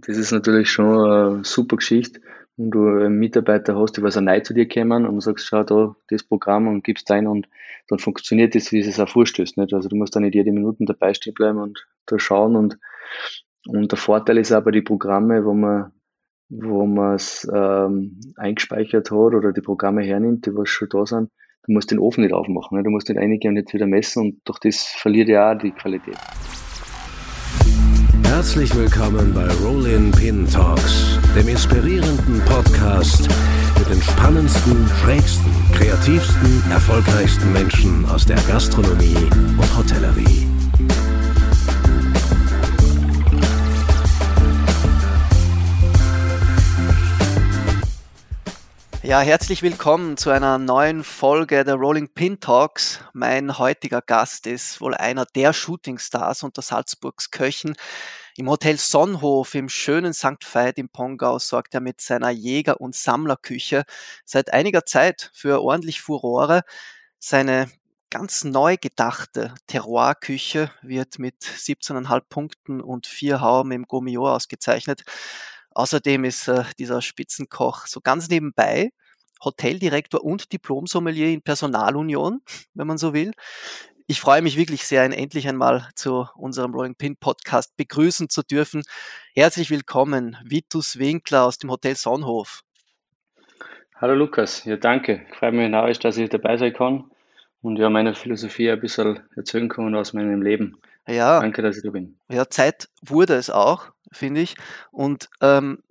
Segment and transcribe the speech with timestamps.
[0.00, 2.20] das ist natürlich schon eine super Geschichte.
[2.56, 5.62] Und du einen Mitarbeiter hast, die was auch neu zu dir kommen und sagst, schau
[5.62, 7.48] da, das Programm und gibst ein und
[7.86, 9.72] dann funktioniert das, wie es auch vorstößt, nicht?
[9.72, 12.78] Also du musst da nicht jede Minute dabei stehen bleiben und da schauen und,
[13.66, 15.92] und der Vorteil ist auch bei den Programmen, wo man,
[16.48, 21.30] wo man es ähm, eingespeichert hat oder die Programme hernimmt, die was schon da sind,
[21.64, 22.86] du musst den Ofen nicht aufmachen, nicht?
[22.86, 25.70] du musst nicht einige und nicht wieder messen und durch das verliert ja auch die
[25.70, 26.18] Qualität.
[28.28, 33.26] Herzlich willkommen bei Rollin Pin Talks, dem inspirierenden Podcast
[33.78, 39.16] mit den spannendsten, schrägsten, kreativsten, erfolgreichsten Menschen aus der Gastronomie
[39.56, 40.46] und Hotellerie.
[49.08, 53.00] Ja, herzlich willkommen zu einer neuen Folge der Rolling Pin Talks.
[53.14, 57.74] Mein heutiger Gast ist wohl einer der Shootingstars unter Salzburgs Köchen.
[58.36, 60.44] Im Hotel Sonnenhof im schönen St.
[60.52, 63.84] Veit im Pongau sorgt er mit seiner Jäger- und Sammlerküche
[64.26, 66.60] seit einiger Zeit für ordentlich Furore.
[67.18, 67.70] Seine
[68.10, 75.04] ganz neu gedachte Terroir-Küche wird mit 17,5 Punkten und vier Hauben im Gomio ausgezeichnet.
[75.78, 78.90] Außerdem ist äh, dieser Spitzenkoch so ganz nebenbei
[79.44, 82.40] Hoteldirektor und Diplomsommelier in Personalunion,
[82.74, 83.30] wenn man so will.
[84.08, 88.42] Ich freue mich wirklich sehr, ihn endlich einmal zu unserem Rolling Pin Podcast begrüßen zu
[88.42, 88.82] dürfen.
[89.36, 92.62] Herzlich willkommen, Vitus Winkler aus dem Hotel Sonnenhof.
[93.94, 95.26] Hallo Lukas, ja danke.
[95.30, 97.08] Ich freue mich narrisch, dass ich dabei sein kann
[97.62, 100.80] und ja meine Philosophie ein bisschen erzählen kann aus meinem Leben.
[101.08, 101.40] Ja.
[101.40, 102.18] Danke, dass ich da bin.
[102.30, 104.56] Ja, Zeit wurde es auch, finde ich.
[104.90, 105.82] Und ähm,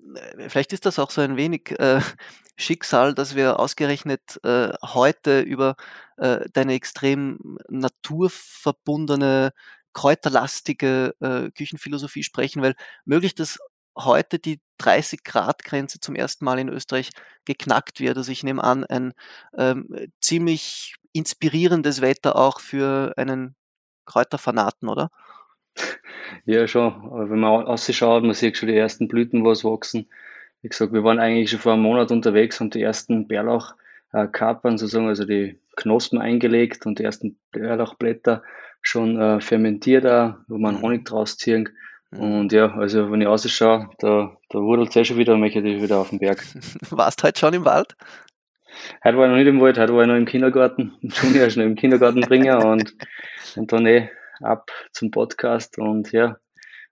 [0.48, 2.02] vielleicht ist das auch so ein wenig äh,
[2.56, 5.76] Schicksal, dass wir ausgerechnet äh, heute über
[6.18, 9.54] äh, deine extrem naturverbundene,
[9.94, 13.60] kräuterlastige äh, Küchenphilosophie sprechen, weil möglich, dass
[13.96, 17.10] heute die 30-Grad-Grenze zum ersten Mal in Österreich
[17.46, 18.18] geknackt wird.
[18.18, 19.14] Also ich nehme an, ein
[19.58, 23.56] ähm, ziemlich inspirierendes Wetter auch für einen
[24.08, 25.10] Kräuterfanaten, oder?
[26.46, 26.94] Ja, schon.
[26.94, 30.08] Aber wenn man ausschaut, man sieht schon die ersten Blüten, was wachsen.
[30.62, 34.78] Wie gesagt, wir waren eigentlich schon vor einem Monat unterwegs und die ersten Bärlauchkapern äh,
[34.78, 38.42] sozusagen, also die Knospen eingelegt und die ersten Bärlauchblätter
[38.82, 40.82] schon äh, fermentiert, auch, wo man mhm.
[40.82, 41.70] Honig draus ziehen.
[42.12, 42.20] Mhm.
[42.20, 45.60] Und ja, also wenn ich ausschaue, da, da wurdelt es eh schon wieder und möchte
[45.60, 46.44] ich wieder auf den Berg.
[46.90, 47.96] Warst du heute schon im Wald?
[49.04, 50.94] Heute war ich noch nicht im Wald, heute war ich noch im Kindergarten.
[51.02, 52.94] Junior schnell im Kindergarten bringen und,
[53.56, 54.10] und dann eh
[54.42, 56.38] ab zum Podcast und ja.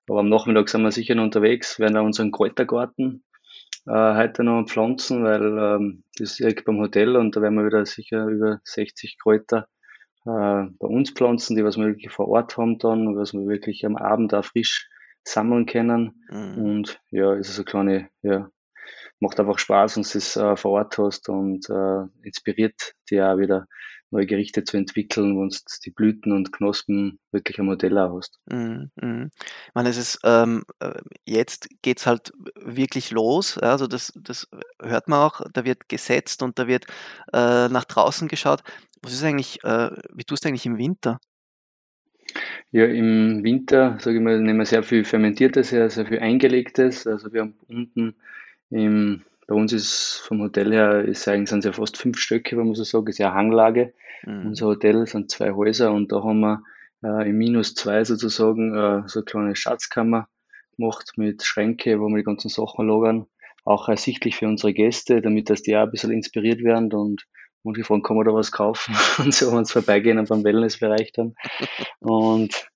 [0.07, 3.23] Aber am Nachmittag sind wir sicher noch unterwegs, werden da unseren Kräutergarten
[3.87, 7.65] äh, heute noch pflanzen, weil ähm, das ist direkt beim Hotel und da werden wir
[7.65, 9.67] wieder sicher über 60 Kräuter
[10.25, 13.85] äh, bei uns pflanzen, die was wir wirklich vor Ort haben dann, was wir wirklich
[13.85, 14.89] am Abend auch frisch
[15.23, 16.23] sammeln können.
[16.29, 16.57] Mhm.
[16.57, 18.49] Und ja, es ist eine kleine, ja,
[19.19, 23.37] macht einfach Spaß, wenn du es äh, vor Ort hast und äh, inspiriert dich auch
[23.37, 23.67] wieder
[24.15, 28.39] neue Gerichte zu entwickeln, wo du die Blüten und Knospen wirklich am Modell auch hast.
[28.51, 29.31] Mhm, mhm.
[29.37, 33.57] Ich meine, es ist, ähm, äh, jetzt geht's halt wirklich los.
[33.57, 34.47] Also das, das
[34.81, 36.85] hört man auch, da wird gesetzt und da wird
[37.33, 38.61] äh, nach draußen geschaut.
[39.01, 41.19] Was ist eigentlich, äh, wie tust du eigentlich im Winter?
[42.71, 47.05] Ja, im Winter, sage ich mal, nehmen wir sehr viel Fermentiertes, sehr, sehr viel Eingelegtes.
[47.05, 48.15] Also wir haben unten
[48.69, 52.57] im bei uns ist vom Hotel her, ist eigentlich, sind es ja fast fünf Stöcke,
[52.57, 53.93] wenn man so sagt, ist ja Hanglage.
[54.25, 54.47] Mhm.
[54.47, 56.63] Unser Hotel sind zwei Häuser und da haben wir
[57.03, 60.27] äh, im Minus zwei sozusagen äh, so eine kleine Schatzkammer
[60.77, 63.27] gemacht mit Schränke, wo wir die ganzen Sachen lagern.
[63.63, 67.25] Auch ersichtlich für unsere Gäste, damit dass die auch ein bisschen inspiriert werden und
[67.63, 68.95] manche fragen, kann man da was kaufen?
[69.19, 71.35] und so, wenn sie vorbeigehen und beim Wellnessbereich dann.
[71.99, 72.67] Und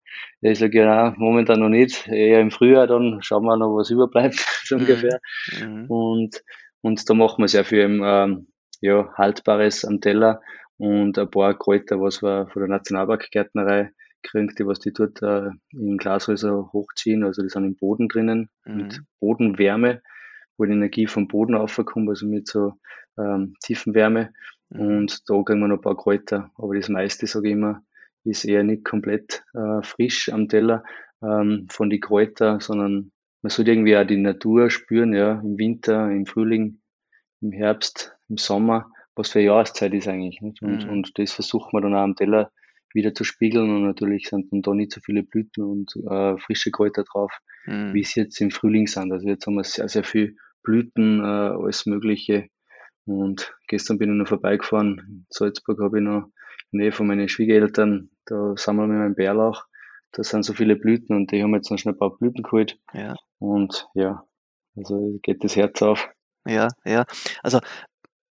[0.41, 2.07] ich sage ja, momentan noch nicht.
[2.07, 4.81] Eher im Frühjahr dann schauen wir noch, was überbleibt, so mhm.
[4.81, 5.19] ungefähr.
[5.59, 5.85] Mhm.
[5.87, 6.43] Und,
[6.81, 8.47] und da machen wir sehr viel ähm,
[8.81, 10.41] ja, Haltbares am Teller
[10.77, 13.91] und ein paar Kräuter, was wir von der Nationalparkgärtnerei
[14.23, 17.23] kriegen, die was die dort äh, in Glashäuser hochziehen.
[17.23, 18.75] Also die sind im Boden drinnen mhm.
[18.77, 20.01] mit Bodenwärme,
[20.57, 22.73] wo die Energie vom Boden aufkommt, also mit so
[23.17, 24.31] ähm, Tiefenwärme.
[24.69, 24.79] Mhm.
[24.79, 26.51] Und da kriegen wir noch ein paar Kräuter.
[26.55, 27.81] Aber das meiste, sage ich immer,
[28.23, 30.83] ist eher nicht komplett äh, frisch am Teller
[31.21, 33.11] ähm, von die Kräuter, sondern
[33.41, 36.81] man sollte irgendwie auch die Natur spüren, ja, im Winter, im Frühling,
[37.41, 40.41] im Herbst, im Sommer, was für eine Jahreszeit ist eigentlich.
[40.41, 40.61] Nicht?
[40.61, 40.91] Und, mhm.
[40.91, 42.51] und das versucht man dann auch am Teller
[42.93, 46.71] wieder zu spiegeln und natürlich sind dann da nicht so viele Blüten und äh, frische
[46.71, 47.31] Kräuter drauf,
[47.65, 47.93] mhm.
[47.93, 49.11] wie es jetzt im Frühling sind.
[49.11, 52.47] Also jetzt haben wir sehr, sehr viel Blüten, äh, alles Mögliche.
[53.05, 54.99] Und gestern bin ich noch vorbeigefahren.
[55.07, 56.29] In Salzburg habe ich noch
[56.71, 59.65] Nähe von meinen Schwiegereltern, da sammeln wir meinen Bärlauch.
[60.11, 62.79] Da sind so viele Blüten und die haben jetzt noch schnell ein paar Blüten geholt.
[62.93, 63.15] Ja.
[63.37, 64.23] Und ja,
[64.75, 66.09] also geht das Herz auf.
[66.45, 67.05] Ja, ja.
[67.43, 67.59] Also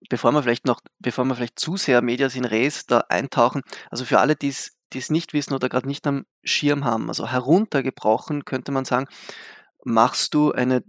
[0.10, 4.06] bevor wir vielleicht noch, bevor wir vielleicht zu sehr Medias in Res da eintauchen, also
[4.06, 8.72] für alle, die es nicht wissen oder gerade nicht am Schirm haben, also heruntergebrochen könnte
[8.72, 9.08] man sagen,
[9.84, 10.84] machst du eine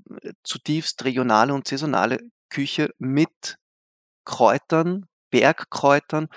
[0.44, 3.58] zutiefst regionale und saisonale Küche mit
[4.24, 6.28] Kräutern, Bergkräutern,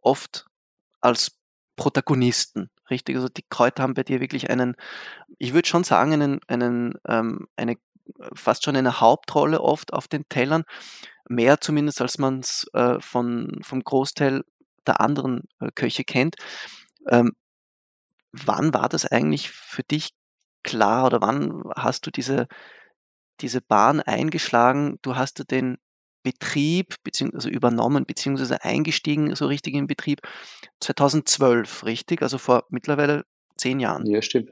[0.00, 0.46] oft
[1.00, 1.38] als
[1.76, 3.16] Protagonisten, richtig?
[3.16, 4.76] Also die Kräuter haben bei dir wirklich einen,
[5.38, 7.76] ich würde schon sagen, einen, einen, ähm, eine
[8.34, 10.64] fast schon eine Hauptrolle oft auf den Tellern,
[11.28, 14.44] mehr zumindest als man es äh, von, vom Großteil
[14.86, 16.36] der anderen äh, Köche kennt.
[17.08, 17.32] Ähm,
[18.32, 20.10] wann war das eigentlich für dich
[20.62, 22.48] klar oder wann hast du diese,
[23.40, 24.98] diese Bahn eingeschlagen?
[25.02, 25.78] Du hast den
[26.26, 30.22] Betrieb beziehungsweise übernommen beziehungsweise eingestiegen so richtig in Betrieb
[30.80, 32.20] 2012, richtig?
[32.20, 33.24] Also vor mittlerweile
[33.56, 34.04] zehn Jahren.
[34.06, 34.50] Ja, stimmt.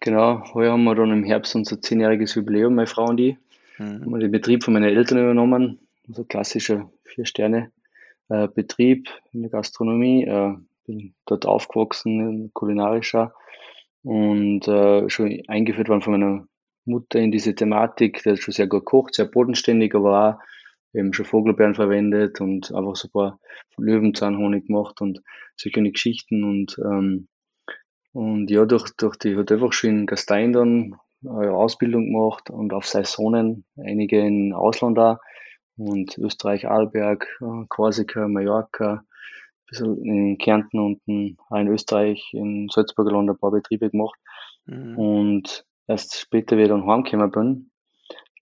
[0.00, 3.36] Genau, heuer haben wir dann im Herbst unser zehnjähriges Jubiläum, meine Frau und ich.
[3.76, 4.00] Mhm.
[4.00, 5.80] Haben wir den Betrieb von meinen Eltern übernommen.
[6.08, 10.24] Also klassischer Vier-Sterne-Betrieb äh, in der Gastronomie.
[10.24, 10.54] Äh,
[10.86, 13.34] bin dort aufgewachsen, kulinarischer
[14.02, 16.46] und äh, schon eingeführt worden von meiner
[16.86, 18.22] Mutter in diese Thematik.
[18.22, 20.53] Der hat schon sehr gut gekocht, sehr bodenständig, aber auch
[20.94, 23.40] eben schon Vogelbeeren verwendet und einfach so ein paar
[23.76, 25.22] Löwenzahnhonig gemacht und
[25.56, 27.28] solche Geschichten und ähm,
[28.12, 30.94] und ja, durch, durch die hat einfach schon in Gastein dann
[31.28, 35.18] eine Ausbildung gemacht und auf Saisonen, einige in Ausland auch
[35.76, 39.04] und Österreich, Arlberg, äh, Korsika, Mallorca,
[39.66, 44.18] bisschen in Kärnten und in, in Österreich, in Salzburger Land ein paar Betriebe gemacht.
[44.66, 44.98] Mhm.
[44.98, 47.70] Und erst später, wie ich dann heimgekommen bin,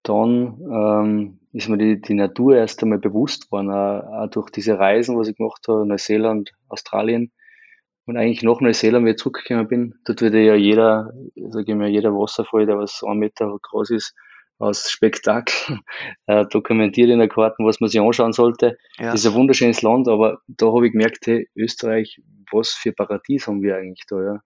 [0.03, 4.79] dann ähm, ist mir die, die Natur erst einmal bewusst worden, auch, auch durch diese
[4.79, 7.33] Reisen, was ich gemacht habe, Neuseeland, Australien.
[8.05, 11.89] Und eigentlich nach Neuseeland, wie ich zurückgekommen bin, dort wird ja jeder, sage ich mal,
[11.89, 14.15] jeder Wasserfall, der was ein Meter groß ist,
[14.59, 15.79] aus Spektakel
[16.27, 18.77] äh, dokumentiert in der Karten, was man sich anschauen sollte.
[18.99, 19.13] Ja.
[19.13, 22.21] Das ist ein wunderschönes Land, aber da habe ich gemerkt, hey, Österreich,
[22.51, 24.41] was für Paradies haben wir eigentlich da, ja.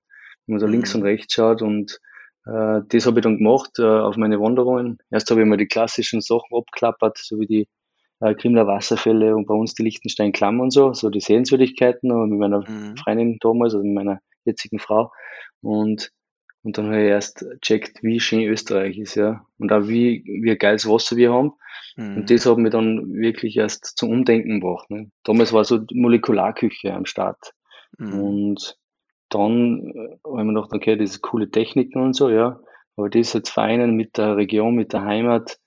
[0.47, 0.73] Wenn man da mhm.
[0.73, 1.99] links und rechts schaut und
[2.47, 4.99] äh, das habe ich dann gemacht äh, auf meine Wanderungen.
[5.11, 7.69] Erst habe ich mal die klassischen Sachen abklappert, so wie die
[8.21, 12.27] äh, Krimler Wasserfälle und bei uns die Liechtenstein Klamm und so, so die Sehenswürdigkeiten, aber
[12.27, 12.97] mit meiner mhm.
[12.97, 15.13] Freundin damals, also mit meiner jetzigen Frau.
[15.61, 16.13] Und
[16.67, 19.47] und dann habe ich erst checkt, wie schön Österreich ist, ja.
[19.57, 21.53] Und auch wie, wie geiles Wasser wir haben.
[21.97, 22.17] Mhm.
[22.17, 24.91] Und das hat mich dann wirklich erst zum Umdenken gebracht.
[24.91, 25.09] Ne.
[25.23, 27.53] Damals war so Molekularküche am Start.
[27.99, 28.21] Mhm.
[28.21, 28.79] Und
[29.29, 32.61] dann äh, habe ich mir gedacht, okay, das ist coole Techniken und so, ja.
[32.97, 35.59] Aber das jetzt vereinen mit der Region, mit der Heimat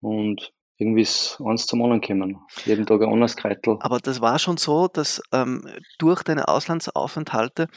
[0.00, 2.38] und irgendwie ist eins zum anderen gekommen.
[2.64, 3.78] Jeden Tag ein anderes Kreitel.
[3.80, 5.66] Aber das war schon so, dass ähm,
[5.98, 7.68] durch deine Auslandsaufenthalte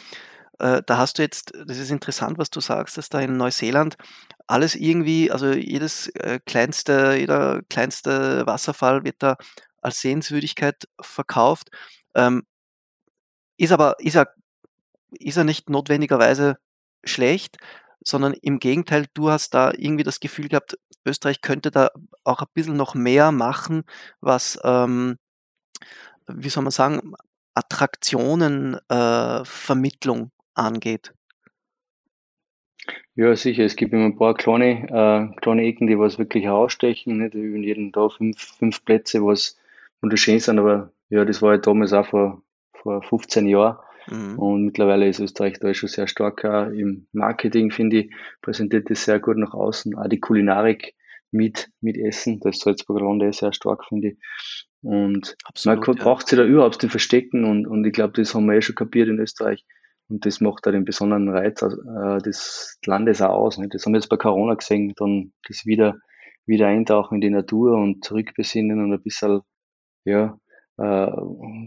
[0.60, 3.96] äh, da hast du jetzt, das ist interessant, was du sagst, dass da in Neuseeland
[4.48, 9.38] alles irgendwie, also jedes äh, kleinste, jeder kleinste Wasserfall wird da
[9.82, 11.70] als Sehenswürdigkeit verkauft.
[12.14, 12.44] Ähm,
[13.58, 14.34] ist aber, ist er,
[15.12, 16.58] ist er nicht notwendigerweise
[17.04, 17.58] schlecht,
[18.04, 21.92] sondern im Gegenteil, du hast da irgendwie das Gefühl gehabt, Österreich könnte da
[22.24, 23.84] auch ein bisschen noch mehr machen,
[24.22, 25.18] was, ähm,
[26.28, 27.14] wie soll man sagen,
[27.54, 31.14] Attraktionenvermittlung äh, angeht?
[33.16, 33.66] Ja, sicher.
[33.66, 37.18] Es gibt immer ein paar kleine, äh, kleine Ecken, die was wirklich herausstechen.
[37.18, 39.58] Nicht in jedem Tag fünf, fünf Plätze, was
[40.02, 40.60] wunderschön sind.
[40.60, 42.42] Aber ja, das war ja damals auch vor,
[42.74, 43.78] vor 15 Jahren.
[44.10, 44.40] Mhm.
[44.40, 49.20] Und mittlerweile ist Österreich da schon sehr stark im Marketing, finde ich, präsentiert das sehr
[49.20, 49.96] gut nach außen.
[49.96, 50.96] Auch die Kulinarik
[51.32, 54.68] mit, mit Essen, das Salzburger Land ist sehr stark, finde ich.
[54.82, 56.04] Und Absolut, man ja.
[56.04, 58.76] braucht sich da überhaupt nicht verstecken und, und ich glaube, das haben wir eh schon
[58.76, 59.66] kapiert in Österreich.
[60.08, 63.58] Und das macht da den besonderen Reiz äh, des Landes auch aus.
[63.60, 63.68] Ne?
[63.70, 66.00] Das haben wir jetzt bei Corona gesehen, dann das wieder,
[66.48, 69.42] wieder eintauchen in die Natur und zurückbesinnen und ein bisschen,
[70.06, 70.40] ja,
[70.80, 71.12] äh,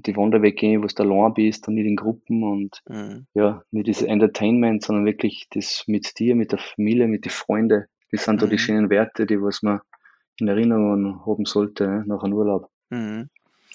[0.07, 3.27] die Wanderweg gehen, wo du allein bist und nicht in Gruppen und mhm.
[3.35, 7.85] ja, nicht dieses Entertainment, sondern wirklich das mit dir, mit der Familie, mit den Freunden.
[8.11, 8.39] Das sind mhm.
[8.39, 8.59] da die mhm.
[8.59, 9.81] schönen Werte, die was man
[10.39, 12.05] in Erinnerung haben sollte ne?
[12.07, 12.71] nach einem Urlaub.
[12.91, 13.29] Mhm.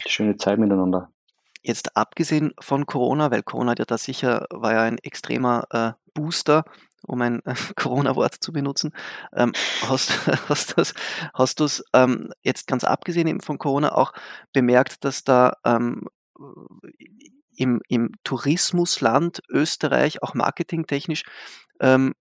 [0.05, 1.11] Schöne Zeit miteinander.
[1.61, 5.91] Jetzt abgesehen von Corona, weil Corona hat ja da sicher war ja ein extremer äh,
[6.13, 6.63] Booster,
[7.07, 8.93] um ein äh, Corona-Wort zu benutzen.
[9.33, 10.11] Ähm, hast,
[10.49, 10.93] hast, das,
[11.33, 14.13] hast du es ähm, jetzt ganz abgesehen eben von Corona auch
[14.53, 16.07] bemerkt, dass da ähm,
[17.55, 21.23] im, im Tourismusland Österreich auch marketingtechnisch
[21.79, 22.13] ähm,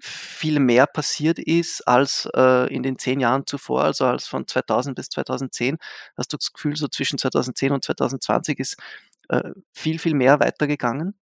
[0.00, 4.96] viel mehr passiert ist als äh, in den zehn Jahren zuvor, also als von 2000
[4.96, 5.78] bis 2010,
[6.16, 8.76] hast du das Gefühl, so zwischen 2010 und 2020 ist
[9.28, 11.14] äh, viel, viel mehr weitergegangen?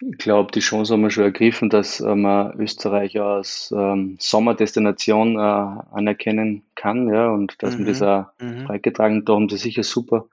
[0.00, 5.36] Ich glaube, die Chance haben wir schon ergriffen, dass äh, man Österreich als ähm, Sommerdestination
[5.36, 7.84] äh, anerkennen kann, ja, und dass mhm.
[7.84, 8.66] man das auch mhm.
[8.66, 10.26] beigetragen, da haben sie sicher super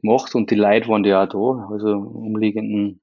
[0.00, 3.00] gemacht und die Leute waren ja auch da, also umliegenden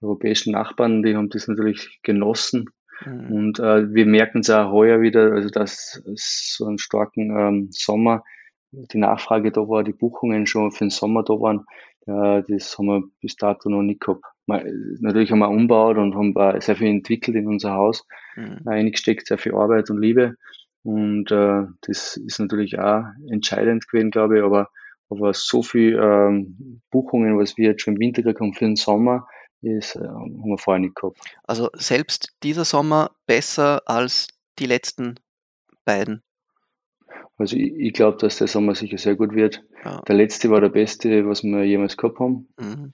[0.00, 2.66] europäischen Nachbarn, die haben das natürlich genossen.
[3.04, 3.32] Mhm.
[3.32, 8.22] Und äh, wir merken es auch heuer wieder, also dass so einen starken ähm, Sommer
[8.70, 11.64] die Nachfrage da war, die Buchungen schon für den Sommer da waren,
[12.06, 14.24] äh, das haben wir bis dato noch nicht gehabt.
[14.48, 18.66] Natürlich haben wir umgebaut und haben sehr viel entwickelt in unser Haus, mhm.
[18.66, 20.36] eingesteckt, sehr viel Arbeit und Liebe.
[20.82, 24.70] Und äh, das ist natürlich auch entscheidend gewesen, glaube ich, aber,
[25.10, 28.76] aber so viel ähm, Buchungen, was wir jetzt schon im Winter gekriegt haben für den
[28.76, 29.26] Sommer,
[29.60, 31.18] ist, äh, haben wir vorher nicht gehabt.
[31.44, 34.28] Also selbst dieser Sommer besser als
[34.58, 35.16] die letzten
[35.84, 36.22] beiden?
[37.36, 39.62] Also ich, ich glaube, dass der Sommer sicher sehr gut wird.
[39.84, 40.00] Ja.
[40.02, 42.48] Der letzte war der beste, was wir jemals gehabt haben.
[42.58, 42.92] Mhm.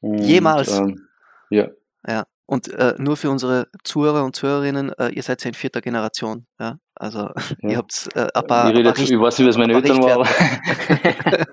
[0.00, 0.78] Und, jemals?
[0.78, 1.06] Ähm,
[1.50, 1.68] ja.
[2.06, 2.24] Ja.
[2.48, 6.46] Und äh, nur für unsere Zuhörer und Zuhörerinnen, äh, ihr seid ja in vierter Generation.
[6.60, 6.78] Ja?
[6.94, 7.30] Also
[7.62, 7.70] ja.
[7.70, 8.70] ihr habt äh, ein paar.
[8.70, 11.46] Ich, rede, ich weiß nicht, was meine Eltern waren, aber,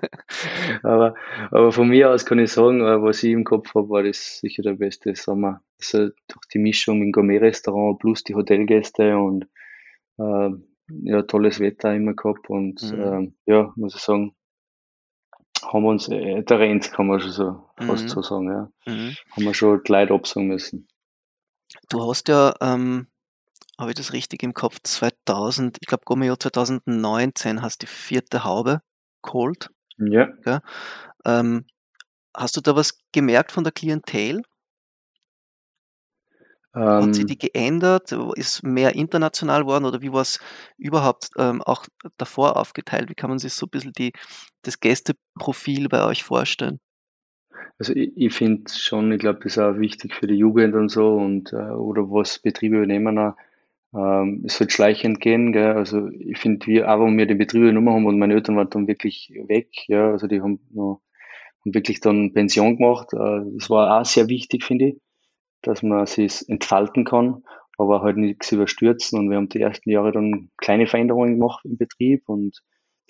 [0.84, 1.14] aber,
[1.50, 4.38] aber von mir aus kann ich sagen, äh, was ich im Kopf habe, war das
[4.38, 5.62] sicher der beste Sommer.
[5.80, 9.48] Also durch die Mischung im Gourmet-Restaurant plus die Hotelgäste und
[10.18, 10.50] äh,
[11.02, 13.00] ja, tolles Wetter immer gehabt und mhm.
[13.00, 14.34] ähm, ja, muss ich sagen,
[15.72, 18.08] haben uns äh, der Rent, kann man schon so fast mhm.
[18.08, 18.92] so sagen, ja.
[18.92, 19.16] Mhm.
[19.32, 20.88] Haben wir schon die Leute absagen müssen.
[21.88, 23.08] Du hast ja, ähm,
[23.78, 28.80] habe ich das richtig im Kopf, 2000, ich glaube, Gomeo 2019 hast die vierte Haube
[29.22, 29.70] geholt.
[29.98, 30.28] Ja.
[30.44, 30.60] ja.
[31.24, 31.66] Ähm,
[32.36, 34.42] hast du da was gemerkt von der Klientel?
[36.74, 37.28] Hat sich ähm.
[37.28, 38.12] die geändert?
[38.34, 40.40] Ist mehr international geworden oder wie war es
[40.76, 43.08] überhaupt ähm, auch davor aufgeteilt?
[43.08, 44.12] Wie kann man sich so ein bisschen die,
[44.62, 46.80] das Gästeprofil bei euch vorstellen?
[47.78, 50.88] Also ich, ich finde schon, ich glaube, das ist auch wichtig für die Jugend und
[50.88, 53.34] so und äh, oder was Betriebe übernehmen auch.
[53.94, 55.74] Ähm, es wird schleichend gehen, gell?
[55.74, 58.70] Also ich finde, wir, auch wenn wir den Betrieb übernommen haben und meine Eltern waren
[58.70, 61.02] dann wirklich weg, ja, also die haben noch
[61.64, 63.12] haben wirklich dann Pension gemacht.
[63.12, 65.03] Äh, das war auch sehr wichtig, finde ich
[65.66, 67.42] dass man sich entfalten kann,
[67.78, 69.18] aber halt nichts überstürzen.
[69.18, 72.60] Und wir haben die ersten Jahre dann kleine Veränderungen gemacht im Betrieb und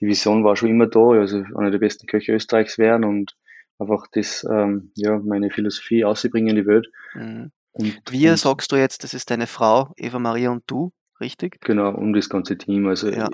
[0.00, 3.36] die Vision war schon immer da, also einer der besten Köche Österreichs werden und
[3.78, 6.88] einfach das, ähm, ja, meine Philosophie ausbringen in die Welt.
[7.14, 7.52] Mhm.
[7.72, 11.60] Und, Wir und, sagst du jetzt, das ist deine Frau, Eva Maria und du, richtig?
[11.60, 12.86] Genau, und das ganze Team.
[12.86, 13.28] Also ja.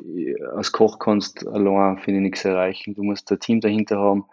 [0.54, 2.94] als Koch kannst du allein, finde ich, nichts erreichen.
[2.94, 4.24] Du musst ein Team dahinter haben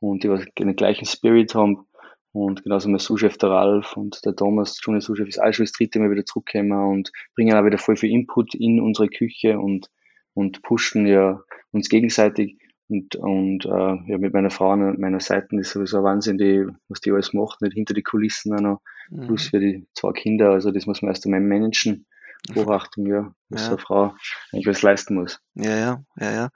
[0.00, 1.86] und die den gleichen Spirit haben
[2.32, 5.72] und genauso mein Sous-Chef, der Ralf und der Thomas, Junior Sous-Chef, ist auch schon das
[5.72, 9.90] dritte Mal wieder zurückgekommen und bringen auch wieder voll viel Input in unsere Küche und,
[10.34, 12.56] und pushen ja uns gegenseitig.
[12.88, 16.66] Und, und äh, ja, mit meiner Frau an meiner Seite ist sowieso ein Wahnsinn, die,
[16.88, 19.26] was die alles macht, nicht hinter die Kulissen auch noch, mhm.
[19.26, 22.06] plus für die zwei Kinder, also das muss man erst einmal managen.
[22.54, 23.68] Hochachtung, ja, was ja.
[23.68, 24.14] eine Frau
[24.50, 25.40] eigentlich was leisten muss.
[25.54, 26.48] Ja, ja, ja, ja.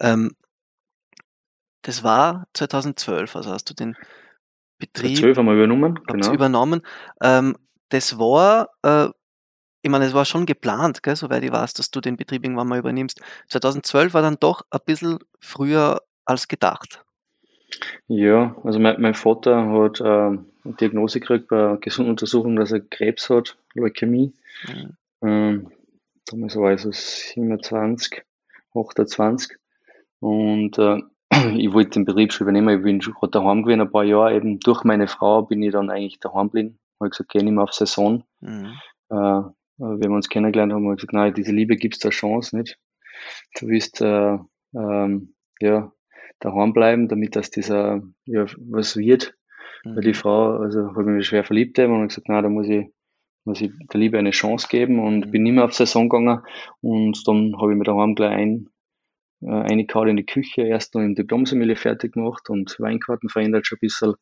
[0.00, 0.34] Ähm,
[1.82, 3.96] das war 2012, also hast du den
[4.86, 5.18] Betrieb.
[5.18, 6.32] 12 haben wir übernommen, genau.
[6.32, 6.82] übernommen.
[7.22, 7.56] Ähm,
[7.88, 9.08] das war, äh,
[9.82, 12.68] ich meine, es war schon geplant, gell, soweit ich weiß, dass du den Betrieb irgendwann
[12.68, 13.20] mal übernimmst.
[13.48, 17.04] 2012 war dann doch ein bisschen früher als gedacht.
[18.08, 22.80] Ja, also mein, mein Vater hat äh, eine Diagnose gekriegt bei einer Gesunduntersuchung, dass er
[22.80, 24.32] Krebs hat, Leukämie.
[24.68, 24.96] Mhm.
[25.22, 25.72] Ähm,
[26.26, 28.22] damals war ich so 27,
[28.74, 29.56] 28.
[30.20, 31.00] Und äh,
[31.58, 32.76] ich wollte den Betrieb schon übernehmen.
[32.76, 34.34] Ich bin schon gerade daheim gewesen, ein paar Jahre.
[34.34, 36.78] Eben durch meine Frau bin ich dann eigentlich daheim geblieben.
[37.00, 38.24] Habe gesagt, geh nicht mehr auf Saison.
[38.40, 38.72] Mhm.
[39.10, 39.42] Äh,
[39.78, 42.56] wenn wir uns kennengelernt haben, habe ich gesagt, nein, diese Liebe gibt es da Chance
[42.56, 42.78] nicht.
[43.58, 44.38] Du willst äh,
[44.74, 45.92] ähm, ja,
[46.40, 49.34] daheim bleiben, damit das dieser ja, was wird.
[49.84, 49.96] Mhm.
[49.96, 52.68] Weil die Frau, also habe ich mich schwer verliebt und habe gesagt, nein, da muss
[52.68, 52.86] ich,
[53.44, 55.30] muss ich der Liebe eine Chance geben und mhm.
[55.30, 56.42] bin nicht mehr auf Saison gegangen.
[56.80, 58.68] Und dann habe ich mir daheim gleich ein,
[59.40, 63.76] äh, reingehauen in die Küche, erst noch im Diplomsommelier fertig gemacht und Weinkarten verändert schon
[63.76, 64.14] ein bisschen.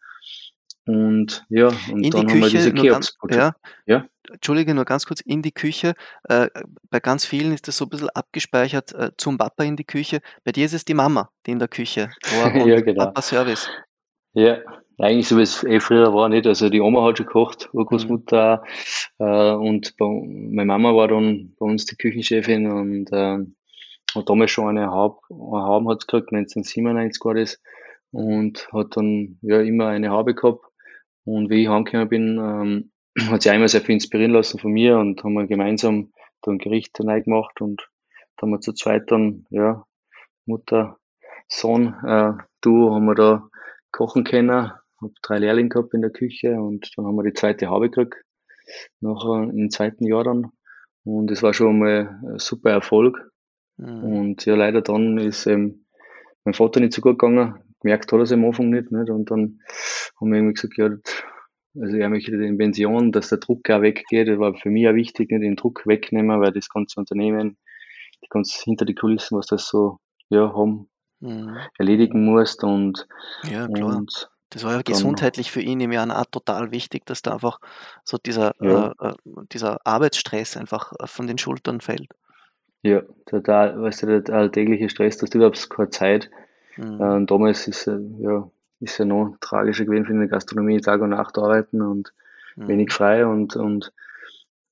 [0.85, 3.55] Und ja, und in dann haben Küche, wir diese Cheops ja,
[3.87, 5.95] ja, Entschuldige, nur ganz kurz, in die Küche.
[6.29, 6.49] Äh,
[6.91, 10.21] bei ganz vielen ist das so ein bisschen abgespeichert äh, zum Papa in die Küche.
[10.45, 13.07] Bei dir ist es die Mama, die in der Küche war und ja, genau.
[13.07, 13.69] Papa Service.
[14.35, 14.59] Ja,
[14.99, 16.47] eigentlich so wie es eh früher war nicht.
[16.47, 18.63] Also die Oma hat schon gekocht, Urgroßmutter
[19.19, 19.27] mhm.
[19.27, 23.39] äh, und bei, meine Mama war dann bei uns die Küchenchefin und äh,
[24.15, 27.61] hat damals schon eine Haube, eine Haube hat gekriegt, 1997 war das,
[28.11, 30.65] und hat dann ja immer eine Haube gehabt.
[31.25, 32.93] Und wie ich heimgekommen bin, ähm,
[33.31, 37.05] hat sie einmal sehr viel inspirieren lassen von mir und haben wir gemeinsam dann Gerichte
[37.05, 37.89] neu gemacht und
[38.37, 39.85] dann haben wir zu zweit dann, ja,
[40.45, 40.99] Mutter,
[41.49, 43.49] Sohn, äh, du haben wir da
[43.93, 47.69] kochen können, habe drei Lehrlinge gehabt in der Küche und dann haben wir die zweite
[47.69, 48.25] Haube gekriegt,
[49.01, 50.51] nachher im zweiten Jahr dann.
[51.05, 53.32] Und es war schon mal ein super Erfolg.
[53.77, 54.05] Mhm.
[54.05, 55.87] Und ja, leider dann ist ähm,
[56.45, 57.55] mein Vater nicht so gut gegangen.
[57.81, 59.11] Gemerkt hat er es am Anfang nicht, nicht.
[59.11, 59.61] Und dann
[60.21, 60.91] haben wir irgendwie gesagt, ja,
[61.81, 64.29] also er möchte in Pension, dass der Druck auch weggeht.
[64.29, 67.57] Das war für mich auch wichtig, nicht den Druck wegnehmen, weil das ganze Unternehmen,
[68.23, 69.99] die ganze hinter die Kulissen, was das so
[70.29, 70.89] ja, haben,
[71.21, 71.57] mhm.
[71.79, 72.63] erledigen musst.
[72.63, 73.07] Und,
[73.51, 73.97] ja, klar.
[73.97, 77.59] Und das war ja gesundheitlich für ihn im Jahr auch total wichtig, dass da einfach
[78.05, 78.93] so dieser, ja.
[79.01, 79.15] äh, äh
[79.51, 82.11] dieser Arbeitsstress einfach äh, von den Schultern fällt.
[82.83, 86.31] Ja, total, weißt du, der alltägliche Stress, dass du überhaupt keine Zeit.
[86.77, 87.01] Mhm.
[87.01, 91.11] Äh, damals ist äh, ja, ist ja noch tragischer gewesen für die Gastronomie, Tag und
[91.11, 92.13] Nacht arbeiten und
[92.57, 92.69] mhm.
[92.69, 93.93] wenig frei und, und,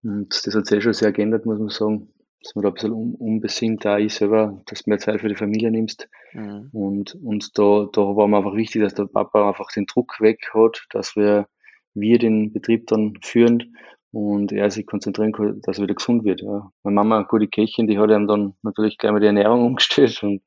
[0.03, 2.13] und das hat sich eh schon sehr geändert, muss man sagen
[2.43, 5.29] dass man da ein bisschen um, unbesinnt da ist selber, dass du mehr Zeit für
[5.29, 6.09] die Familie nimmst.
[6.33, 6.71] Mhm.
[6.73, 10.51] Und, und da, da war mir einfach wichtig, dass der Papa einfach den Druck weg
[10.55, 11.47] hat, dass wir,
[11.95, 13.77] wir den Betrieb dann führen
[14.13, 16.43] und er sich konzentrieren kann, dass er wieder gesund wird.
[16.43, 16.73] Ja.
[16.83, 20.43] Meine Mama, gute Köchin, die hat ihm dann natürlich gleich mal die Ernährung umgestellt und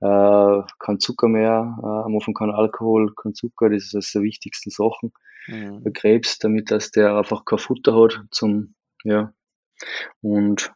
[0.00, 4.22] äh, kein Zucker mehr, äh, am Anfang kein Alkohol, kein Zucker, das ist eines der
[4.22, 5.12] wichtigsten Sachen
[5.46, 5.82] mhm.
[5.82, 9.32] bei Krebs, damit dass der einfach kein Futter hat zum, ja,
[10.20, 10.72] und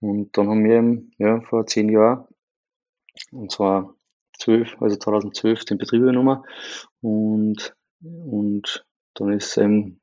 [0.00, 2.26] und dann haben wir ja, vor zehn Jahren,
[3.32, 3.94] und zwar
[4.38, 6.44] 12, also 2012, den Betrieb übernommen.
[7.00, 10.00] Und, und dann ist eben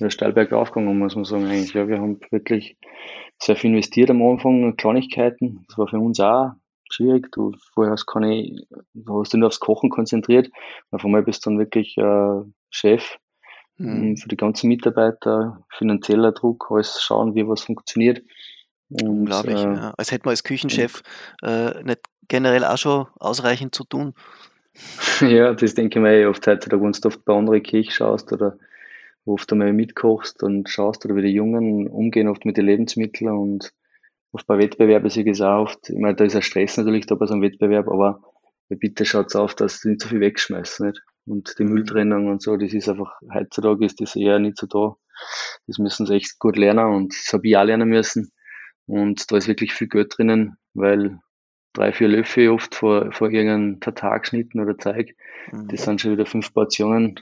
[0.00, 1.74] der Steilberg aufgegangen, muss man sagen, eigentlich.
[1.74, 2.76] Ja, wir haben wirklich
[3.38, 5.64] sehr viel investiert am Anfang, Kleinigkeiten.
[5.68, 6.52] Das war für uns auch
[6.90, 7.30] schwierig.
[7.32, 10.50] Du vorher hast keine, du hast dich nur aufs Kochen konzentriert.
[10.90, 13.16] Auf einmal bist du dann wirklich äh, Chef
[13.78, 14.16] mhm.
[14.16, 18.22] für die ganzen Mitarbeiter, finanzieller Druck, alles schauen, wie was funktioniert.
[18.88, 19.94] Unglaublich, äh, ja.
[19.96, 21.02] Als hätte man als Küchenchef
[21.42, 24.14] äh, nicht generell auch schon ausreichend zu tun.
[25.20, 28.32] ja, das denke ich mir eh oft heutzutage, wenn du oft bei anderen Kirchen schaust
[28.32, 28.58] oder
[29.26, 33.72] oft einmal mitkochst und schaust oder wie die Jungen umgehen oft mit den Lebensmitteln und
[34.32, 35.90] oft bei Wettbewerben sehe ich es auch oft.
[35.90, 38.20] Ich meine, da ist ein Stress natürlich da bei so einem Wettbewerb, aber
[38.68, 41.02] bitte schaut auf, dass sie nicht so viel wegschmeißen, nicht?
[41.26, 41.72] Und die mhm.
[41.72, 44.96] Mülltrennung und so, das ist einfach, heutzutage ist das eher nicht so da.
[45.66, 48.30] Das müssen sie echt gut lernen und das habe ich auch lernen müssen.
[48.86, 51.18] Und da ist wirklich viel Geld drinnen, weil
[51.72, 55.16] drei, vier Löffel oft vor, vor irgendeinem Tatar geschnitten oder Zeug,
[55.50, 55.66] mhm.
[55.68, 57.18] das sind schon wieder fünf Portionen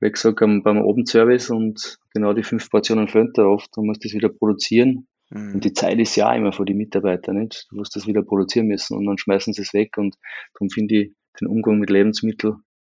[0.00, 3.70] wie gesagt, beim Abendservice und genau die fünf Portionen fehlen da oft.
[3.76, 5.06] Du musst das wieder produzieren.
[5.30, 5.54] Mhm.
[5.54, 7.66] Und die Zeit ist ja immer für die Mitarbeiter, nicht?
[7.70, 9.96] Du musst das wieder produzieren müssen und dann schmeißen sie es weg.
[9.96, 10.16] Und
[10.54, 12.56] darum finde ich den Umgang mit Lebensmitteln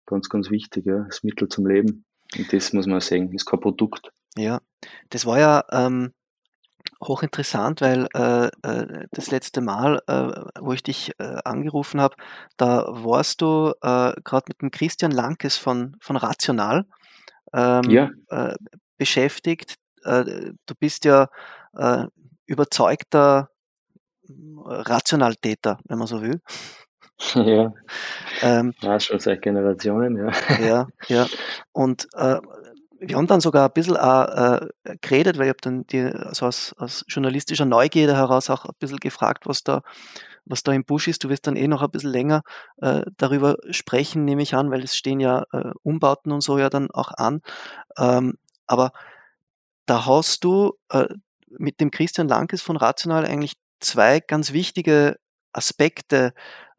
[0.07, 0.87] ganz, ganz wichtig.
[0.87, 1.05] Ja?
[1.05, 2.05] Das Mittel zum Leben.
[2.37, 4.11] Und das muss man sehen, ist kein Produkt.
[4.37, 4.61] Ja,
[5.11, 6.13] das war ja ähm,
[7.07, 12.17] hochinteressant, weil äh, äh, das letzte Mal, äh, wo ich dich äh, angerufen habe,
[12.57, 16.87] da warst du äh, gerade mit dem Christian Lankes von, von Rational
[17.53, 18.11] ähm, ja.
[18.29, 18.55] Äh,
[18.99, 19.77] beschäftigt.
[20.05, 21.29] du bist ja
[22.47, 23.51] überzeugter
[24.65, 26.41] Rationaltäter, wenn man so will.
[27.35, 27.73] Ja.
[28.43, 30.33] Ähm, ja, schon seit Generationen, ja.
[30.61, 31.27] Ja, ja.
[31.73, 32.39] Und äh,
[33.01, 34.69] wir haben dann sogar ein bisschen auch, äh,
[35.01, 38.99] geredet, weil ich habe dann die, also aus, aus journalistischer Neugierde heraus auch ein bisschen
[38.99, 39.83] gefragt, was da,
[40.45, 41.25] was da im Busch ist.
[41.25, 42.43] Du wirst dann eh noch ein bisschen länger
[42.79, 46.71] äh, darüber sprechen, nehme ich an, weil es stehen ja äh, Umbauten und so ja
[46.71, 47.41] dann auch an.
[47.99, 48.35] Ähm,
[48.67, 48.93] aber
[49.87, 51.07] da hast du äh,
[51.49, 55.17] mit dem Christian Lankes von Rational eigentlich zwei ganz wichtige
[55.53, 56.33] Aspekte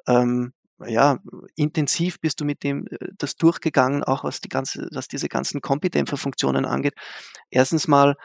[0.08, 0.54] ähm,
[0.86, 1.20] ja,
[1.56, 5.62] intensiv bist du mit dem äh, das durchgegangen, auch was die ganze, was diese ganzen
[5.62, 6.94] Kompidämpferfunktionen angeht.
[7.50, 8.16] Erstens mal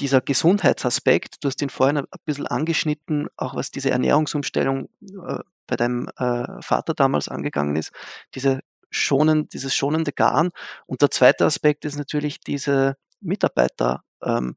[0.00, 5.76] dieser Gesundheitsaspekt, du hast den vorhin ein bisschen angeschnitten, auch was diese Ernährungsumstellung äh, bei
[5.76, 7.92] deinem äh, Vater damals angegangen ist,
[8.34, 10.50] diese schonen, dieses schonende Garn.
[10.86, 14.56] Und der zweite Aspekt ist natürlich diese Mitarbeiter, ähm,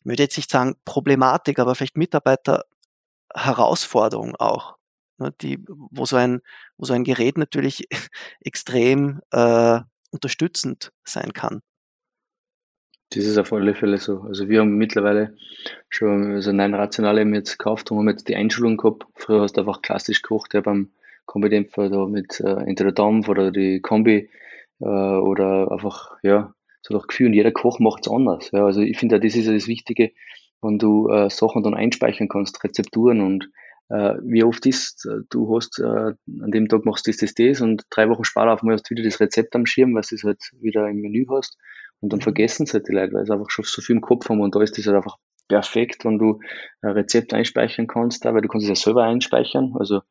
[0.00, 2.64] ich würde jetzt nicht sagen Problematik, aber vielleicht Mitarbeiter
[3.34, 4.76] Herausforderung auch
[5.42, 6.40] die, wo, so ein,
[6.76, 7.86] wo so ein Gerät natürlich
[8.44, 9.80] extrem äh,
[10.10, 11.60] unterstützend sein kann.
[13.12, 14.20] Das ist auf alle Fälle so.
[14.20, 15.34] Also wir haben mittlerweile
[15.88, 19.04] schon also nein rationale jetzt gekauft und haben jetzt die Einschulung gehabt.
[19.16, 20.90] Früher hast du einfach klassisch gekocht, ja beim
[21.26, 24.30] Kombidämpfer da mit äh, entweder Dampf oder die Kombi
[24.80, 28.50] äh, oder einfach, ja, so durch Gefühl und jeder Koch macht es anders.
[28.52, 30.12] Ja, also ich finde, das ist ja das Wichtige,
[30.62, 33.50] wenn du äh, Sachen dann einspeichern kannst, Rezepturen und
[33.90, 37.34] äh, wie oft ist, äh, du hast, äh, an dem Tag machst du das, das,
[37.34, 40.02] das und drei Wochen später auf einmal hast du wieder das Rezept am Schirm, weil
[40.08, 41.58] du es halt wieder im Menü hast
[42.00, 42.24] und dann mhm.
[42.24, 44.54] vergessen es halt die Leute, weil sie einfach schon so viel im Kopf haben und
[44.54, 45.16] da ist das halt einfach
[45.48, 46.38] perfekt, wenn du
[46.80, 49.74] ein Rezept einspeichern kannst, weil du kannst es ja selber einspeichern.
[49.78, 50.02] Also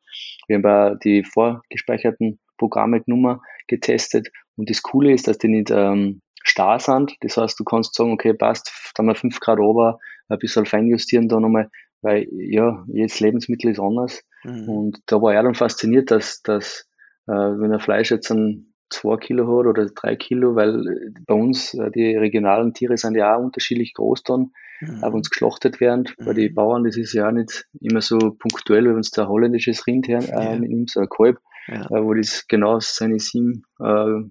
[0.46, 5.70] wir haben bei die vorgespeicherten Programme genommen, getestet Und das Coole ist, dass die nicht
[5.70, 7.14] ähm, starr sind.
[7.20, 11.28] Das heißt, du kannst sagen, okay, passt, da mal 5 Grad ober, ein bisschen feinjustieren
[11.28, 11.70] da nochmal,
[12.02, 14.22] weil ja, jedes Lebensmittel ist anders.
[14.44, 14.68] Mhm.
[14.68, 16.86] Und da war er dann fasziniert, dass, dass
[17.26, 20.82] äh, wenn ein Fleisch jetzt ein 2 Kilo hat oder 3 Kilo, weil
[21.26, 25.02] bei uns äh, die regionalen Tiere sind ja auch unterschiedlich groß dann, mhm.
[25.02, 26.08] wenn sie geschlachtet werden.
[26.18, 26.24] Mhm.
[26.24, 29.28] Bei den Bauern, das ist ja auch nicht immer so punktuell, wie wenn es da
[29.28, 30.56] holländisches Rind her, äh, ja.
[30.56, 31.86] nimmt, so ein Kalb, ja.
[31.86, 34.22] äh, wo das genau seine sieben äh,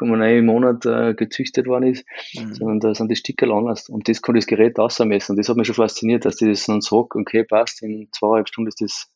[0.00, 2.04] im Monat äh, gezüchtet worden ist,
[2.34, 2.54] mhm.
[2.54, 3.88] sondern da sind die Stickerl anders.
[3.88, 5.32] Und das kann das Gerät ausmessen.
[5.32, 8.48] Und das hat mich schon fasziniert, dass die das dann sagt, okay, passt, in zweieinhalb
[8.48, 9.10] Stunden ist das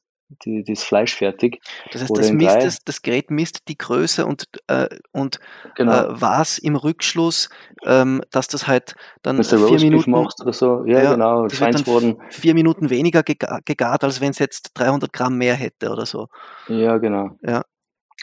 [0.44, 1.60] die, das Fleisch fertig.
[1.92, 5.40] Das heißt, das, misst, das, das, Gerät misst die Größe und, äh, und
[5.74, 5.92] genau.
[5.92, 7.48] äh, was im Rückschluss,
[7.84, 11.86] ähm, dass das halt dann vier Minuten machst oder so, ja, ja genau, das wird
[11.86, 16.28] dann vier Minuten weniger gegart, als wenn es jetzt 300 Gramm mehr hätte oder so.
[16.68, 17.30] Ja, genau.
[17.42, 17.64] Ja.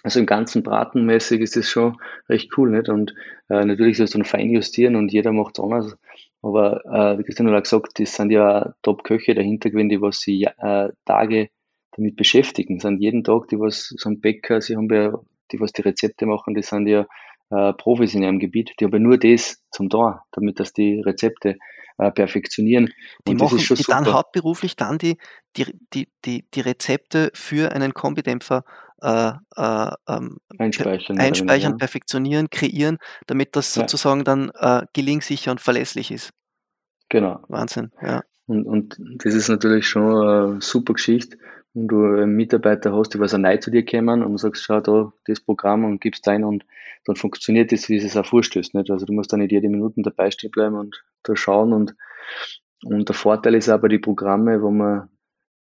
[0.03, 1.97] Also im ganzen Bratenmäßig ist das schon
[2.29, 2.89] recht cool, nicht?
[2.89, 3.13] Und
[3.49, 5.97] äh, natürlich sollst du dann fein justieren und jeder macht es anders.
[6.41, 10.43] Aber äh, wie Christian hat gesagt, das sind ja Top-Köche dahinter gewesen, die was sie
[10.43, 11.49] äh, Tage
[11.91, 12.79] damit beschäftigen.
[12.79, 15.13] sind jeden Tag, die was sind Bäcker, sie haben ja,
[15.51, 17.07] die was die Rezepte machen, die sind ja
[17.49, 21.01] äh, Profis in ihrem Gebiet, die haben ja nur das zum da, damit dass die
[21.01, 21.57] Rezepte
[21.97, 22.93] äh, perfektionieren.
[23.27, 25.17] Die Und machen die dann hauptberuflich dann die,
[25.55, 28.63] die, die, die, die Rezepte für einen Kombidämpfer
[29.01, 31.77] äh, äh, ähm, einspeichern, einspeichern ja.
[31.77, 36.31] perfektionieren, kreieren, damit das sozusagen dann äh, gelingsicher und verlässlich ist.
[37.09, 37.39] Genau.
[37.47, 38.23] Wahnsinn, ja.
[38.47, 41.37] Und, und das ist natürlich schon eine super Geschichte
[41.73, 44.63] und du einen Mitarbeiter hast, die was auch neu zu dir kommen und du sagst,
[44.63, 46.65] schau da, das Programm und gibst ein und
[47.05, 48.73] dann funktioniert das, wie es auch vorstößt.
[48.73, 48.89] Nicht?
[48.89, 51.95] Also du musst da nicht jede Minute dabei stehen bleiben und da schauen und,
[52.83, 55.09] und der Vorteil ist auch bei den Programmen, wo man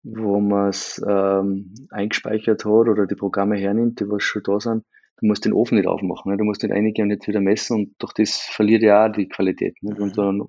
[0.04, 4.84] wo man es ähm, eingespeichert hat oder die Programme hernimmt, die was schon da sind,
[5.20, 6.30] du musst den Ofen nicht aufmachen.
[6.30, 6.38] Ne?
[6.38, 9.28] Du musst nicht einige und nicht wieder messen und durch das verliert ja auch die
[9.28, 9.76] Qualität.
[9.82, 9.96] Ne?
[9.96, 10.42] Und dann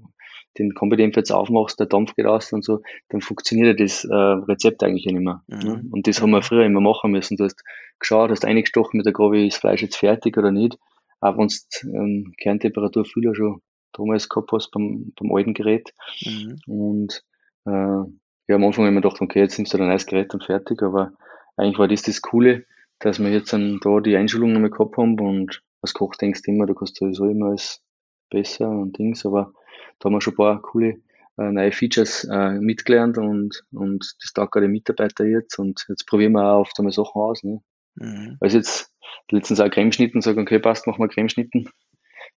[0.57, 4.83] den Kombidämpfer jetzt aufmachst, der Dampf geht raus und so, dann funktioniert das äh, Rezept
[4.83, 5.43] eigentlich nicht mehr.
[5.47, 5.59] Mhm.
[5.59, 5.83] Ne?
[5.91, 7.37] Und das haben wir früher immer machen müssen.
[7.37, 7.63] Du hast
[7.99, 10.77] geschaut, hast eingestochen mit der Grabe, ist das Fleisch jetzt fertig oder nicht.
[11.19, 13.61] Auch wenn du ähm, Kerntemperatur viel schon
[13.93, 15.93] damals gehabt hast beim, beim alten Gerät.
[16.21, 16.57] Mhm.
[16.67, 17.23] Und
[17.65, 18.03] äh,
[18.47, 21.13] ja, am Anfang wir gedacht, okay, jetzt nimmst du ein neues Gerät und fertig, aber
[21.57, 22.65] eigentlich war das das Coole,
[22.99, 26.51] dass wir jetzt dann da die Einschulung nochmal gehabt haben und als Koch denkst du
[26.51, 27.81] immer, du kannst sowieso immer alles
[28.29, 29.53] besser und Dings, aber
[29.99, 31.01] da haben wir schon ein paar coole
[31.37, 36.33] äh, neue Features äh, mitgelernt und, und das taugt gerade Mitarbeiter jetzt und jetzt probieren
[36.33, 37.43] wir auch oft einmal Sachen aus.
[37.43, 37.61] Ne?
[37.95, 38.37] Mhm.
[38.39, 38.91] Also jetzt
[39.31, 41.69] letztens auch Cremeschnitten, sagen, okay, passt, machen wir Cremeschnitten.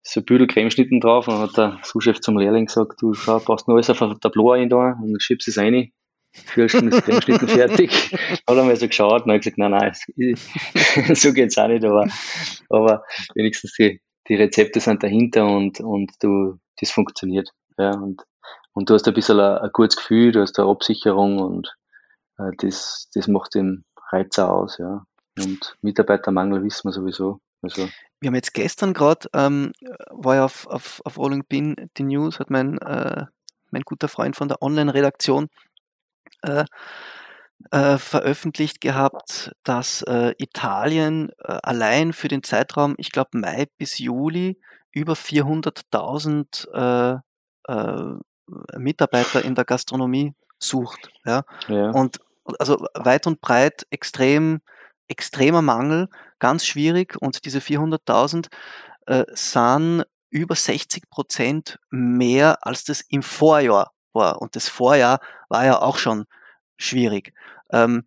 [0.03, 3.39] So ein Büdel Cremeschnitten drauf und dann hat der Sous-Chef zum Lehrling gesagt, du schau,
[3.39, 5.91] passt nur alles auf ein Tableau ein da und schiebst es rein.
[6.31, 7.91] Vier Stunden ist Cremeschnitten fertig.
[8.13, 9.93] hat er mal so geschaut und hat gesagt, nein, nein,
[11.15, 12.07] so geht's auch nicht, aber,
[12.69, 17.49] aber wenigstens die, die Rezepte sind dahinter und, und du, das funktioniert.
[17.77, 18.23] Ja, und,
[18.73, 21.75] und du hast ein bisschen ein, ein gutes Gefühl, du hast eine Absicherung und
[22.37, 25.05] äh, das, das macht den Reizer aus, ja.
[25.39, 27.39] Und Mitarbeitermangel wissen wir sowieso.
[27.61, 27.87] Also,
[28.19, 29.71] wir haben jetzt gestern gerade, ähm,
[30.09, 33.25] war ja auf, auf, auf Rolling Pin die News, hat mein, äh,
[33.69, 35.49] mein guter Freund von der Online-Redaktion
[36.41, 36.65] äh,
[37.71, 43.97] äh, veröffentlicht gehabt, dass äh, Italien äh, allein für den Zeitraum, ich glaube Mai bis
[43.97, 44.59] Juli,
[44.91, 47.19] über 400.000 äh,
[48.77, 51.09] Mitarbeiter in der Gastronomie sucht.
[51.25, 51.43] Ja?
[51.67, 51.91] ja.
[51.91, 52.19] Und
[52.59, 54.61] also weit und breit extrem,
[55.07, 56.07] extremer Mangel,
[56.39, 57.15] ganz schwierig.
[57.19, 58.47] Und diese 400.000
[59.07, 64.41] äh, sind über 60 Prozent mehr, als das im Vorjahr war.
[64.41, 66.25] Und das Vorjahr war ja auch schon
[66.77, 67.33] schwierig.
[67.71, 68.03] Ähm,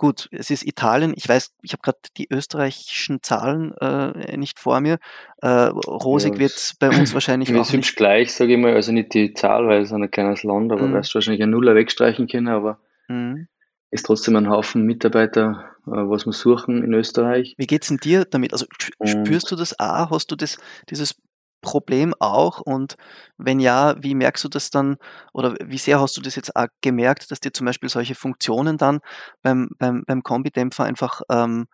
[0.00, 1.12] Gut, es ist Italien.
[1.14, 4.98] Ich weiß, ich habe gerade die österreichischen Zahlen äh, nicht vor mir.
[5.42, 7.96] Äh, rosig ja, wird es bei uns wahrscheinlich auch nicht.
[7.96, 8.72] gleich, sage ich mal.
[8.72, 10.94] Also nicht die Zahl, weil es ein kleines Land, aber mhm.
[10.94, 12.78] wirst du wahrscheinlich ein Nuller wegstreichen können, aber
[13.08, 13.48] mhm.
[13.90, 17.54] ist trotzdem ein Haufen Mitarbeiter, äh, was wir suchen in Österreich.
[17.58, 18.54] Wie geht es denn dir damit?
[18.54, 18.64] Also
[19.04, 20.12] spürst du das auch?
[20.12, 20.56] Hast du das,
[20.88, 21.14] dieses
[21.60, 22.60] Problem auch?
[22.60, 22.96] Und
[23.38, 24.96] wenn ja, wie merkst du das dann
[25.32, 28.76] oder wie sehr hast du das jetzt auch gemerkt, dass dir zum Beispiel solche Funktionen
[28.78, 29.00] dann
[29.42, 31.66] beim, beim, beim Kombidämpfer einfach ähm,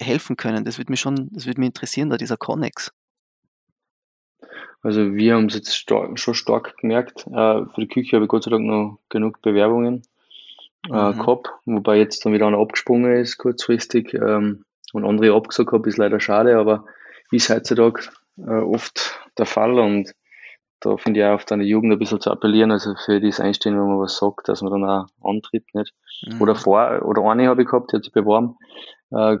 [0.00, 0.64] helfen können?
[0.64, 2.92] Das würde mich schon, das würde mich interessieren, da dieser Connex.
[4.82, 7.26] Also wir haben es jetzt stark, schon stark gemerkt.
[7.26, 10.02] Äh, für die Küche habe ich Gott sei Dank noch genug Bewerbungen
[10.88, 11.18] äh, mhm.
[11.18, 15.96] gehabt, wobei jetzt dann wieder einer abgesprungen ist kurzfristig ähm, und andere abgesagt habe, ist
[15.96, 16.84] leider schade, aber
[17.30, 18.02] ist heutzutage
[18.38, 20.12] äh, oft der Fall und
[20.80, 23.74] da finde ich auch auf deine Jugend ein bisschen zu appellieren, also für das Einstehen,
[23.74, 25.94] wenn man was sagt, dass man dann auch antritt, nicht?
[26.26, 26.40] Mhm.
[26.40, 28.56] Oder vor, oder eine habe ich gehabt, die hat sich beworben,
[29.10, 29.38] äh,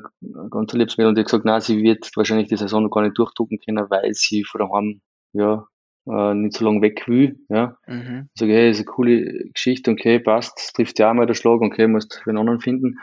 [0.50, 3.18] ganz Mädel, und die hat gesagt, nein, sie wird wahrscheinlich die Saison noch gar nicht
[3.18, 5.00] durchdrucken können, weil sie von daheim,
[5.32, 5.66] ja,
[6.08, 7.76] äh, nicht so lange weg will, ja.
[7.86, 8.30] Mhm.
[8.34, 11.60] Ich sage, hey, ist eine coole Geschichte, okay, passt, trifft ja auch mal der Schlag,
[11.60, 12.98] okay, musst für einen anderen finden,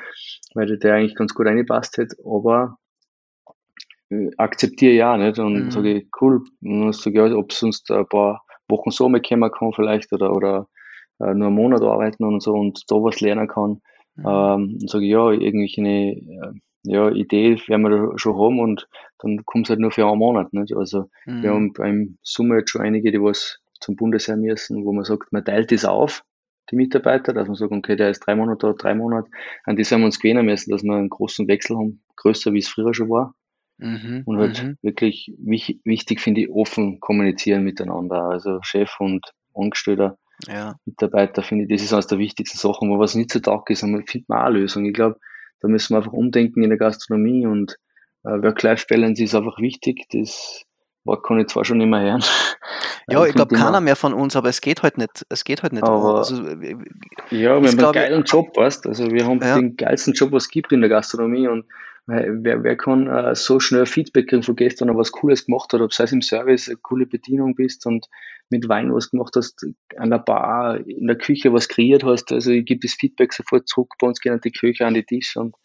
[0.55, 2.77] weil der eigentlich ganz gut reingepasst hat, aber
[4.37, 5.71] akzeptiere ja nicht und mhm.
[5.71, 9.73] sage ich, cool, und sage ich, ob sonst ein paar Wochen so mal kommen kann
[9.73, 10.67] vielleicht oder, oder
[11.19, 13.81] äh, nur einen Monat arbeiten und so und da was lernen kann.
[14.15, 14.25] Mhm.
[14.25, 18.87] Ähm, und sage ich, ja, irgendwelche äh, ja, Idee werden wir da schon haben und
[19.19, 20.53] dann kommt es halt nur für einen Monat.
[20.53, 20.75] Nicht?
[20.75, 21.43] Also mhm.
[21.43, 25.31] wir haben beim Sommer jetzt schon einige, die was zum Bundesheer müssen, wo man sagt,
[25.31, 26.23] man teilt das auf,
[26.71, 29.29] die Mitarbeiter, dass man sagt, okay, der ist drei Monate da, drei Monate.
[29.65, 32.59] An das haben wir uns gewöhnen müssen, dass wir einen großen Wechsel haben, größer wie
[32.59, 33.35] es früher schon war.
[33.77, 34.23] Mhm.
[34.25, 34.77] Und halt mhm.
[34.81, 38.23] wirklich wich, wichtig finde ich, offen kommunizieren miteinander.
[38.23, 40.75] Also Chef und Angestellter, ja.
[40.85, 43.83] Mitarbeiter, finde ich, das ist eines der wichtigsten Sachen, wo was nicht so taugt ist,
[43.83, 44.85] man findet man auch eine Lösung.
[44.85, 45.19] Ich glaube,
[45.59, 47.77] da müssen wir einfach umdenken in der Gastronomie und
[48.23, 50.05] äh, Work-Life-Balance ist einfach wichtig.
[50.11, 50.63] Das
[51.05, 52.23] Wort kann ich zwar schon immer hören.
[53.09, 55.25] Ja, ich glaube keiner mehr von uns, aber es geht halt nicht.
[55.29, 55.83] Es geht halt nicht.
[55.83, 56.77] Aber, also, ja,
[57.29, 59.55] wir haben einen geilen Job, weißt Also wir haben ja.
[59.55, 61.65] den geilsten Job, was es gibt in der Gastronomie und
[62.07, 65.81] wer, wer kann äh, so schnell Feedback kriegen von gestern, ob was Cooles gemacht hat,
[65.81, 68.07] ob sei es im Service eine coole Bedienung bist und
[68.49, 69.65] mit Wein was gemacht hast,
[69.97, 72.31] an der Bar, in der Küche was kreiert hast.
[72.31, 75.35] Also ich gebe das Feedback sofort zurück, bei uns gehen die Küche an die Tisch
[75.37, 75.55] und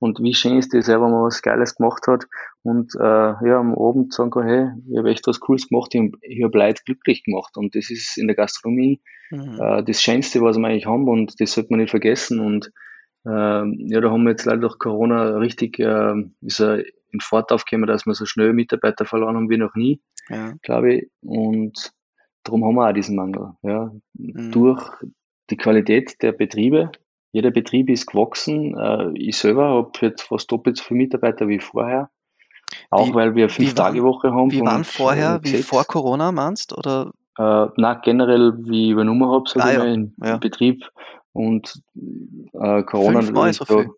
[0.00, 2.24] und wie schön ist das, wenn man was Geiles gemacht hat
[2.62, 6.10] und äh, ja, am Abend sagen kann, hey, ich habe echt was Cooles gemacht, ich,
[6.22, 7.58] ich habe Leute glücklich gemacht.
[7.58, 9.60] Und das ist in der Gastronomie mhm.
[9.60, 12.40] äh, das Schönste, was wir eigentlich haben und das sollte man nicht vergessen.
[12.40, 12.72] Und
[13.26, 17.52] äh, ja, da haben wir jetzt leider durch Corona richtig äh, ist er in Fahrt
[17.52, 20.54] aufgekommen, dass wir so schnell Mitarbeiter verloren haben wie noch nie, ja.
[20.62, 21.10] glaube ich.
[21.22, 21.92] Und
[22.44, 23.52] darum haben wir auch diesen Mangel.
[23.62, 23.92] Ja.
[24.14, 24.52] Mhm.
[24.52, 24.82] Durch
[25.50, 26.92] die Qualität der Betriebe,
[27.32, 28.76] jeder Betrieb ist gewachsen.
[28.78, 32.10] Äh, ich selber habe jetzt fast doppelt so viele Mitarbeiter wie vorher.
[32.90, 34.50] Auch wie, weil wir fünf Tage Woche haben.
[34.52, 36.76] Wie waren vorher, wie vor Corona meinst?
[36.76, 37.12] Oder?
[37.36, 40.36] Äh, na, generell, wie ich übernommen habe, sage ah, ich mal, im ja.
[40.36, 40.84] Betrieb.
[41.32, 43.22] Und äh, Corona.
[43.22, 43.90] Fünfmal so viel.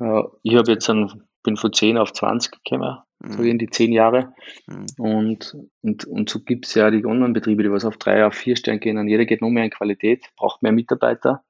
[0.00, 3.32] Äh, ich habe jetzt einen, bin von 10 auf 20 gekommen, mhm.
[3.32, 4.34] so in die 10 Jahre.
[4.66, 4.86] Mhm.
[4.98, 8.34] Und, und, und so gibt es ja die anderen Betriebe, die was auf 3, auf
[8.34, 8.98] 4 Stellen gehen.
[8.98, 11.42] Und jeder geht noch mehr in Qualität, braucht mehr Mitarbeiter.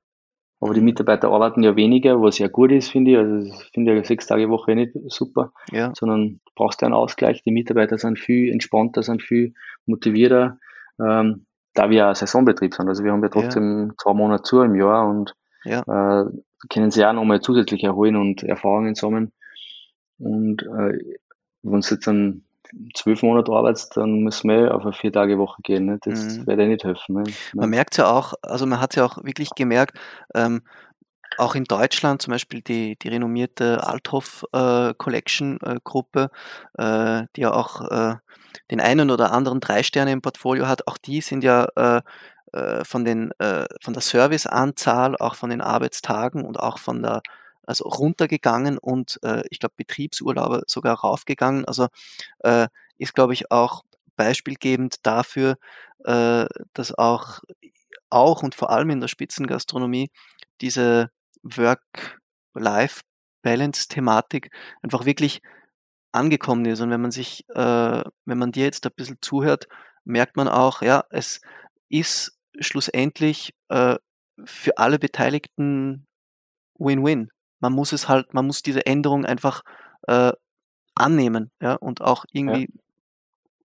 [0.58, 3.16] Aber die Mitarbeiter arbeiten ja weniger, was ja gut ist, finde ich.
[3.18, 5.92] Also ich finde ja sechs Tage Woche nicht super, ja.
[5.94, 7.42] sondern du brauchst ja einen Ausgleich.
[7.42, 9.52] Die Mitarbeiter sind viel entspannter, sind viel
[9.84, 10.58] motivierter,
[10.98, 11.45] ähm,
[11.76, 12.88] da wir ja Saisonbetrieb sind.
[12.88, 13.94] Also wir haben ja trotzdem ja.
[14.02, 15.34] zwei Monate zu im Jahr und
[15.64, 15.80] ja.
[15.80, 16.24] äh,
[16.68, 19.32] können sie auch nochmal zusätzlich erholen und Erfahrungen sammeln.
[20.18, 20.98] Und äh,
[21.62, 22.42] wenn es jetzt dann
[22.94, 25.86] zwölf Monate arbeitest, dann müssen wir auf eine vier Tage Woche gehen.
[25.86, 25.98] Ne?
[26.02, 26.46] Das mhm.
[26.46, 27.16] wird dir nicht helfen.
[27.16, 27.24] Ne?
[27.54, 29.98] Man merkt es ja auch, also man hat ja auch wirklich gemerkt,
[30.34, 30.62] ähm,
[31.38, 36.30] auch in Deutschland zum Beispiel die, die renommierte Althoff äh, Collection äh, Gruppe,
[36.78, 38.16] äh, die ja auch äh,
[38.70, 42.00] den einen oder anderen drei Sterne im Portfolio hat, auch die sind ja äh,
[42.52, 43.32] äh, von, den,
[43.82, 47.22] von der Serviceanzahl, auch von den Arbeitstagen und auch von der
[47.68, 49.18] also runtergegangen und
[49.50, 51.64] ich glaube Betriebsurlauber sogar raufgegangen.
[51.64, 51.88] Also
[52.96, 53.82] ist, glaube ich, auch
[54.14, 55.56] beispielgebend dafür,
[55.98, 57.40] dass auch,
[58.08, 60.10] auch und vor allem in der Spitzengastronomie
[60.60, 61.10] diese
[61.54, 64.50] Work-Life-Balance-Thematik
[64.82, 65.42] einfach wirklich
[66.12, 66.80] angekommen ist.
[66.80, 69.66] Und wenn man sich, äh, wenn man dir jetzt ein bisschen zuhört,
[70.04, 71.40] merkt man auch, ja, es
[71.88, 73.96] ist schlussendlich äh,
[74.44, 76.06] für alle Beteiligten
[76.78, 77.30] Win-Win
[77.60, 79.62] man muss es halt, man muss diese Änderung einfach
[80.06, 80.32] äh,
[80.94, 82.80] annehmen ja, und auch irgendwie ja.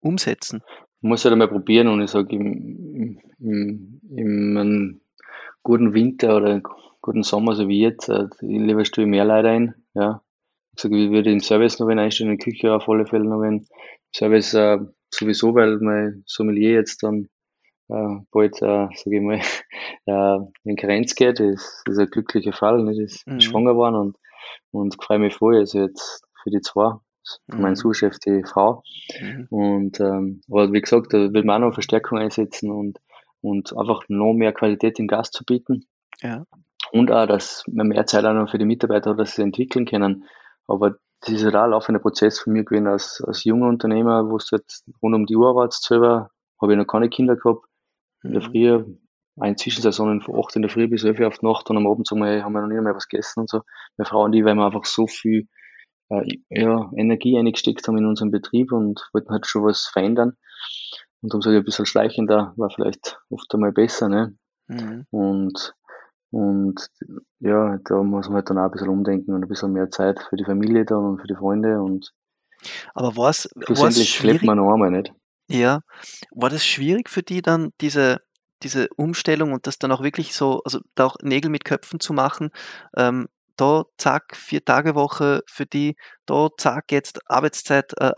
[0.02, 0.62] umsetzen.
[1.02, 5.02] Man muss halt einmal probieren und ich sage, im, im, im, im
[5.64, 6.62] guten Winter oder
[7.02, 9.76] guten Sommer, so wie jetzt, äh, lieber stelle mehr Leute ein.
[9.94, 10.22] Ja.
[10.76, 13.42] Ich sage, ich würde den Service noch einstellen, in der Küche auf alle Fälle noch
[13.42, 13.68] einen
[14.16, 14.78] Service äh,
[15.14, 17.28] sowieso, weil mein Sommelier jetzt dann
[17.90, 19.42] äh, bald, äh, sage ich mal,
[20.06, 22.84] äh, in Karenz geht, ist, ist ein glücklicher Fall.
[22.84, 23.00] Nicht?
[23.00, 23.42] Ist mhm.
[23.42, 24.18] schwanger geworden und,
[24.72, 26.94] und freue mich voll, also jetzt für die zwei,
[27.48, 27.62] mhm.
[27.62, 28.84] meinen Zuschef, die Frau.
[29.20, 29.48] Mhm.
[29.50, 33.00] Und ähm, aber wie gesagt, da will man auch noch Verstärkung einsetzen und,
[33.42, 35.86] und einfach noch mehr Qualität im Gast zu bieten.
[36.22, 36.46] Ja.
[36.92, 39.86] Und auch, dass man mehr Zeit auch noch für die Mitarbeiter hat, dass sie entwickeln
[39.86, 40.26] können.
[40.68, 44.30] Aber das ist halt auch ein laufender Prozess für mich gewesen als, als junger Unternehmer,
[44.30, 46.30] wo es jetzt rund um die Uhr arbeitest selber,
[46.62, 47.66] habe ich noch keine Kinder gehabt
[48.24, 48.52] in der mhm.
[48.52, 48.86] Früh,
[49.40, 51.88] eine Zwischensaison von 8 in der Früh bis 11 Uhr auf die Nacht und am
[51.88, 53.62] Abend sagen wir, haben wir noch nie mehr was gegessen und so.
[53.98, 55.48] Wir Frauen, die, weil wir einfach so viel
[56.10, 60.34] äh, ja, Energie eingesteckt haben in unserem Betrieb und wollten halt schon was verändern.
[61.22, 64.36] Und darum sage ich, ein bisschen schleichender war vielleicht oft einmal besser, ne?
[64.68, 65.06] Mhm.
[65.12, 65.76] Und,
[66.32, 66.90] und
[67.40, 70.20] ja, da muss man halt dann auch ein bisschen umdenken und ein bisschen mehr Zeit
[70.30, 72.14] für die Familie dann und für die Freunde und
[72.94, 73.16] Aber
[73.66, 75.14] schlussendlich lebt schwierig man noch einmal nicht.
[75.50, 75.82] ja,
[76.32, 78.20] war das schwierig für die dann, diese
[78.64, 82.14] diese Umstellung und das dann auch wirklich so also, da auch Nägel mit Köpfen zu
[82.14, 82.52] machen?
[82.96, 88.12] Ähm, da zack, 4-Tage-Woche für die, da zack, jetzt Arbeitszeit äh.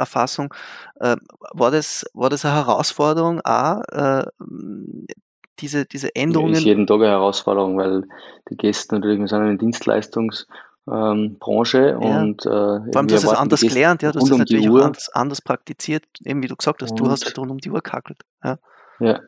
[1.02, 1.20] Ähm,
[1.54, 4.26] war das war das eine Herausforderung auch, äh,
[5.60, 6.64] diese diese Ja, ist Änderungen?
[6.64, 8.04] jeden Tag eine Herausforderung, weil
[8.50, 10.48] die Gäste natürlich, wir sind eine Dienstleistungs
[10.92, 11.38] ähm,
[12.00, 12.32] Ja.
[12.32, 12.50] und äh,
[12.92, 14.80] Vor allem, du wir hast es anders gelernt, ja, du hast das um natürlich auch
[14.80, 17.72] anders anders praktiziert, eben wie du gesagt hast, du hast halt und rund um die
[17.72, 18.58] Uhr gehackelt, ja.
[19.00, 19.22] ja,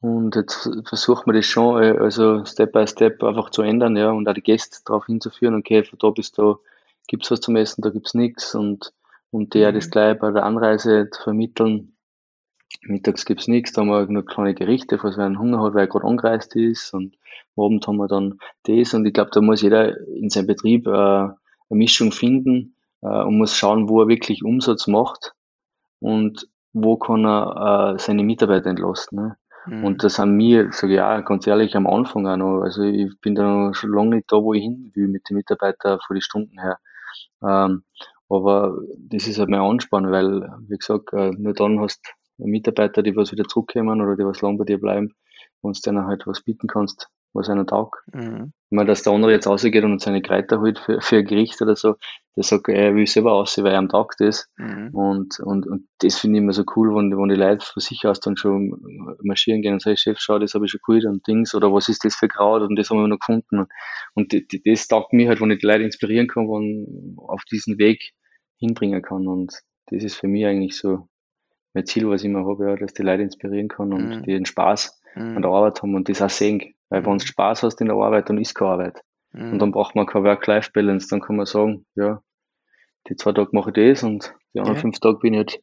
[0.00, 4.10] und jetzt versuchen wir das schon, äh, also Step by Step einfach zu ändern, ja,
[4.10, 6.56] und auch die Gäste darauf hinzuführen, okay, von da bis da
[7.08, 8.92] gibt's was zum Essen, da gibt's nichts und
[9.30, 9.90] und der das Mhm.
[9.90, 11.96] gleich bei der Anreise zu vermitteln.
[12.82, 15.82] Mittags gibt's nichts, da haben wir nur kleine Gerichte, falls wer einen Hunger hat, weil
[15.84, 17.16] er grad angereist ist und
[17.56, 20.86] am Abend haben wir dann das und ich glaube, da muss jeder in seinem Betrieb,
[20.86, 21.34] äh, 'ne
[21.70, 25.34] Mischung finden, äh, und muss schauen, wo er wirklich Umsatz macht
[26.00, 29.36] und wo kann er, äh, seine Mitarbeiter entlasten, ne?
[29.66, 29.84] Mhm.
[29.84, 33.12] Und das sind wir, sage ich auch ganz ehrlich, am Anfang auch noch also, ich
[33.20, 36.16] bin da noch schon lange nicht da, wo ich hin will mit den Mitarbeitern von
[36.16, 36.78] den Stunden her.
[37.42, 37.84] Ähm,
[38.30, 43.02] aber das ist halt mein Ansporn, weil, wie gesagt, äh, nur dann hast du Mitarbeiter,
[43.02, 45.14] die was wieder zurückkommen oder die was lang bei dir bleiben,
[45.62, 47.98] wenn's denen halt was bieten kannst, was einer taugt.
[48.12, 48.52] Mhm.
[48.70, 51.60] Ich meine, dass der andere jetzt rausgeht und seine Kräuter holt für für ein Gericht
[51.62, 51.96] oder so,
[52.36, 54.46] der sagt, er will selber raus, weil ihm taugt das.
[54.58, 54.90] Mhm.
[54.94, 58.06] Und und und das finde ich immer so cool, wenn wenn die Leute von sich
[58.06, 58.78] aus dann schon
[59.22, 61.88] marschieren gehen und sagen: „Chef, schau, das habe ich schon geholt und Dings“ oder „Was
[61.88, 63.66] ist das für Kraut und das haben wir noch gefunden.“
[64.14, 67.42] Und d d das taugt mir halt, wenn ich die Leute inspirieren kann, wenn auf
[67.50, 68.12] diesen Weg
[68.58, 69.26] hinbringen kann.
[69.26, 69.52] Und
[69.86, 71.08] das ist für mich eigentlich so
[71.78, 74.22] mein Ziel, was ich immer habe, ja, dass die Leute inspirieren kann und Mhm.
[74.24, 75.42] die den Spaß an Mhm.
[75.42, 76.74] der Arbeit haben und das auch sehen.
[76.90, 77.18] Weil wenn Mhm.
[77.18, 79.00] du Spaß hast in der Arbeit, dann ist keine Arbeit.
[79.32, 79.72] Und dann Mhm.
[79.72, 81.08] braucht man keine Work-Life-Balance.
[81.10, 82.22] Dann kann man sagen, ja,
[83.08, 84.80] die 2 Tage mache ich das und die anderen Ja.
[84.82, 85.60] 5 Tage bin ich halt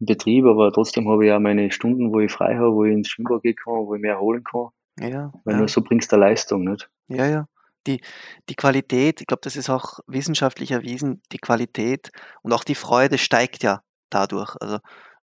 [0.00, 2.92] im Betrieb, aber trotzdem habe ich auch meine Stunden, wo ich frei habe, wo ich
[2.92, 4.68] ins Schwimmbad gehen kann, wo ich mich erholen kann.
[5.00, 5.68] Ja, Weil nur ja.
[5.68, 6.88] so bringst du Leistung, nicht?
[7.08, 7.46] Ja, ja.
[7.86, 8.00] Die
[8.48, 12.10] die Qualität, ich glaube, das ist auch wissenschaftlich erwiesen, die Qualität
[12.42, 14.54] und auch die Freude steigt ja dadurch.
[14.60, 14.78] Also,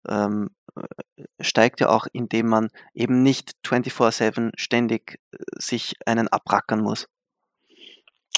[0.07, 6.81] ähm, äh, steigt ja auch, indem man eben nicht 24/7 ständig, äh, sich einen abrackern
[6.81, 7.07] muss.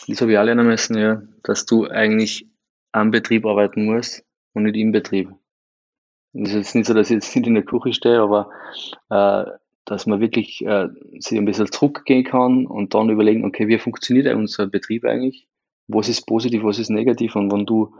[0.08, 2.48] Das habe ich auch lernen müssen, ja, dass du eigentlich
[2.92, 5.32] am Betrieb arbeiten musst und nicht im Betrieb.
[6.34, 8.50] Es ist jetzt nicht so, dass ich jetzt nicht in der Küche stehe, aber,
[9.10, 9.46] äh,
[9.86, 14.34] dass man wirklich, äh, sich ein bisschen zurückgehen kann und dann überlegen: „Okay, wie funktioniert
[14.34, 15.48] unser Betrieb eigentlich?
[15.88, 17.96] Was ist positiv, was ist negativ?“ Und wenn du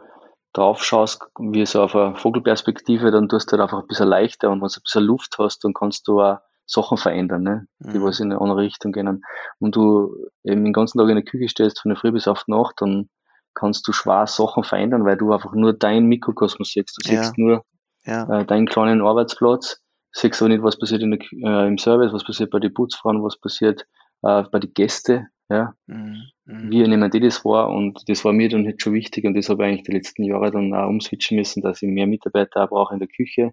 [0.54, 4.50] drauf schaust, wie so auf eine Vogelperspektive, dann tust du halt einfach ein bisschen leichter
[4.52, 8.04] und wenn's ein bisschen Luft hast, dann kannst du auch Sachen verändern, ne, die Mhm.
[8.04, 9.24] was in 'ne andere Richtung gehen.
[9.60, 12.44] Und du eben den ganzen Tag in der Küche stehst, von der Früh bis auf
[12.46, 13.10] die Nacht, dann
[13.56, 16.98] kannst du schwer Sachen verändern, weil du einfach nur deinen Mikrokosmos siehst.
[16.98, 17.12] Du Ja.
[17.18, 17.64] siehst nur,
[18.06, 18.30] Ja.
[18.30, 19.82] äh, deinen kleinen Arbeitsplatz,
[20.14, 23.38] siehst aber nicht, was passiert der äh, im Service, was passiert bei den Putzfrauen, was
[23.40, 23.86] passiert,
[24.24, 25.74] äh, bei den Gästen, ja.
[25.88, 26.32] Mhm.
[26.62, 27.70] Wie nehmen die das wahr?
[27.70, 30.24] Und das war mir dann halt schon wichtig und das habe ich eigentlich die letzten
[30.24, 33.52] Jahre dann auch umswitchen müssen, dass ich mehr Mitarbeiter auch brauche in der Küche.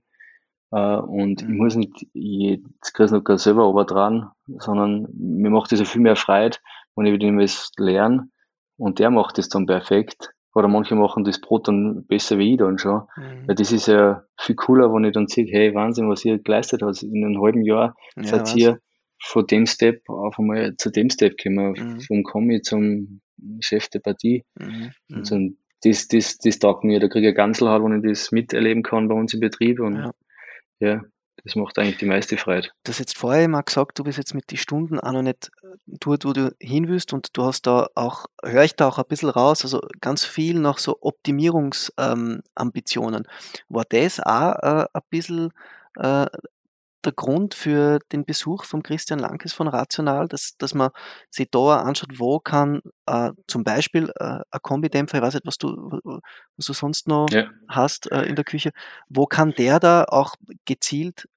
[0.72, 1.56] Äh, und ich Mhm.
[1.56, 6.58] muss nicht jetzt Christkindl selber runtertragen, sondern mir macht das ja viel mehr Freude,
[6.96, 8.28] wenn ich mit ihm was lerne
[8.78, 10.32] und der macht das dann perfekt.
[10.54, 13.02] Oder manche machen das Brot dann besser wie ich dann schon.
[13.16, 13.46] Mhm.
[13.46, 16.82] Weil das ist ja viel cooler, wenn ich dann sehe: „Hey, Wahnsinn, was ihr geleistet
[16.82, 17.02] habt.
[17.02, 18.78] In 'nem halben Jahr Ja, seid ihr
[19.22, 22.00] von dem Step auf einmal zu dem Step gekommen, Mhm.
[22.00, 23.20] vom Kommi zum
[23.60, 24.90] Chef de Partie.“ Mhm.
[25.10, 25.24] Und Mhm.
[25.24, 25.38] so
[25.82, 27.00] das das das taugt mir.
[27.00, 29.96] Da kriege ich eine Gänsehaut, wenn ich das miterleben kann bei uns im Betrieb und
[29.96, 30.12] Ja.
[30.80, 31.02] ja,
[31.42, 32.68] das macht eigentlich die meiste Freude.
[32.84, 35.50] Du hast jetzt vorher immer gesagt, du bist jetzt mit die Stunden auch noch nicht
[35.62, 38.98] äh, dort, wo du hin willst und du hast da auch höre ich da auch
[38.98, 42.42] ein bisschen raus, also ganz viel nach so Optimierungs ähm.
[43.68, 45.50] War das auch, äh, ein bisschen,
[45.96, 46.26] äh,
[47.04, 50.90] der Grund für den Besuch vom Christian Lankes von Rational, dass dass man
[51.30, 55.58] sich da anschaut, wo kann, äh, zum Beispiel, äh, ein Kombidämpfer, ich weiß nicht, was
[55.58, 56.00] du
[56.56, 57.44] was du sonst noch Ja.
[57.68, 58.70] hast, äh, in der Küche,
[59.08, 60.34] wo kann der da auch
[60.66, 61.28] gezielt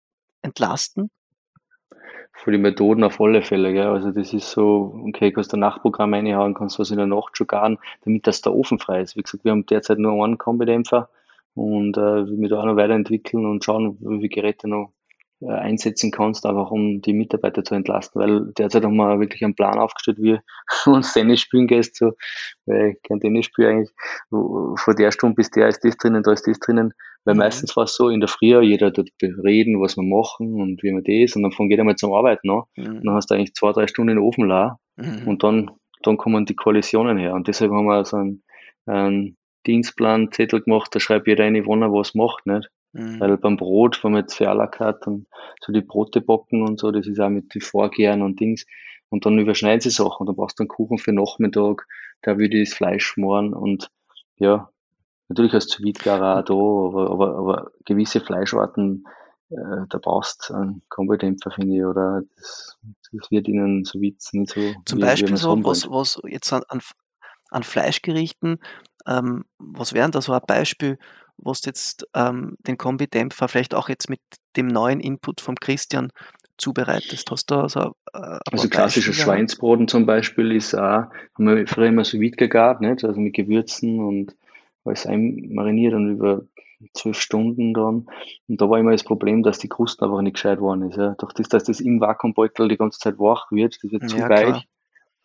[0.44, 1.10] entlasten?
[2.34, 3.88] Für die Methoden auf alle Fälle, gell.
[3.88, 7.38] Also, das ist so, okay, kannst du ein Nachtprogramm reinhauen, kannst was in der Nacht
[7.38, 9.16] schon garen, damit dass der Ofen frei ist.
[9.16, 11.10] Wie gesagt, wir haben derzeit nur einen Kombidämpfer
[11.54, 14.92] und, äh, mich da auch noch weiterentwickeln und schauen, wie viele Geräte noch
[15.48, 19.80] einsetzen kannst, einfach um die Mitarbeiter zu entlasten, weil derzeit haben wir wirklich einen Plan
[19.80, 20.40] aufgestellt, wie
[20.86, 22.14] du uns Tennis spielen gehst, so,
[22.66, 23.92] weil ich kein Tennis spiele eigentlich,
[24.30, 26.94] von der Stunde bis der ist das drinnen, da ist das drinnen,
[27.26, 27.40] weil mhm.
[27.40, 30.92] meistens war es so, in der Früh, jeder dort reden, was wir machen und wie
[30.92, 32.98] wir das, und dann fängt jeder mal zum Arbeiten an, mhm.
[32.98, 35.28] und dann hast du eigentlich zwei, drei Stunden in den Ofen la, mhm.
[35.28, 35.72] und dann,
[36.02, 38.44] dann kommen die Koalitionen her, und deshalb haben wir so einen,
[38.86, 42.70] einen Dienstplan, Zettel gemacht, da schreibt jeder eine, wann er was macht, nicht?
[42.94, 43.20] Mhm.
[43.20, 45.28] Weil beim Brot, wenn man jetzt für à la carte und
[45.62, 48.66] so die Brote backen und so, das ist auch mit den Vorgären und Dings.
[49.10, 51.88] Und dann überschneiden sie Sachen und dann brauchst du einen Kuchen für Nachmittag,
[52.22, 53.92] da würde ich das Fleisch schmoren und
[54.38, 54.70] ja,
[55.28, 59.06] natürlich hast du Witgarer auch da, aber, aber, aber gewisse Fleischarten,
[59.50, 62.80] äh, da brauchst du einen Kombodämpfer, finde ich, oder das,
[63.12, 64.74] das wird ihnen so Witz nicht so.
[64.86, 66.64] Zum wie, Beispiel wie so, was, was jetzt an,
[67.50, 68.60] an Fleischgerichten,
[69.06, 70.98] ähm, was wären da so ein Beispiel,
[71.38, 74.22] was jetzt ähm, den Kombidämpfer vielleicht auch jetzt mit
[74.56, 76.10] dem neuen Input vom Christian
[76.58, 77.30] zubereitest?
[77.32, 81.06] Hast du also, äh, also klassischer Schweinsbraten zum Beispiel ist auch,
[81.36, 83.04] haben wir früher immer so vide gehabt, nicht?
[83.04, 84.36] also mit Gewürzen und
[84.86, 86.44] alles einmariniert und über
[86.94, 88.08] zwölf Stunden dann.
[88.48, 90.98] Und da war immer das Problem, dass die Krusten einfach nicht gescheit worden ist.
[90.98, 91.16] Ja.
[91.18, 94.30] Durch das, dass das im Vakuumbeutel die ganze Zeit wach wird, das wird zu ja,
[94.30, 94.68] weich.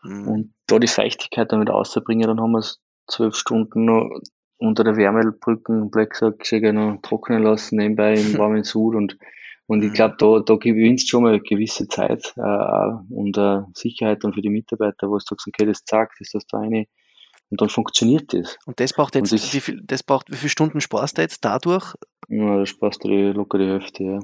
[0.03, 0.29] Mhm.
[0.29, 4.21] Und da die Feuchtigkeit damit auszubringen, dann haben wir es zwölf Stunden noch
[4.59, 9.19] unter der Wärmebrücken, blöd gesagt, noch trocknen lassen, nebenbei im warmen Sud und,
[9.67, 13.61] und ich glaube, da, da gewinnst du schon mal eine gewisse Zeit äh, und äh,
[13.75, 16.87] Sicherheit dann für die Mitarbeiter, wo du sagst, okay, das das ist das eine
[17.51, 18.59] und dann funktioniert das.
[18.67, 21.45] Und das braucht jetzt, das, wie viel, das braucht, wie viele Stunden sparst du jetzt
[21.45, 21.95] dadurch?
[22.29, 24.19] Ja, da sparst du locker die Hälfte, ja.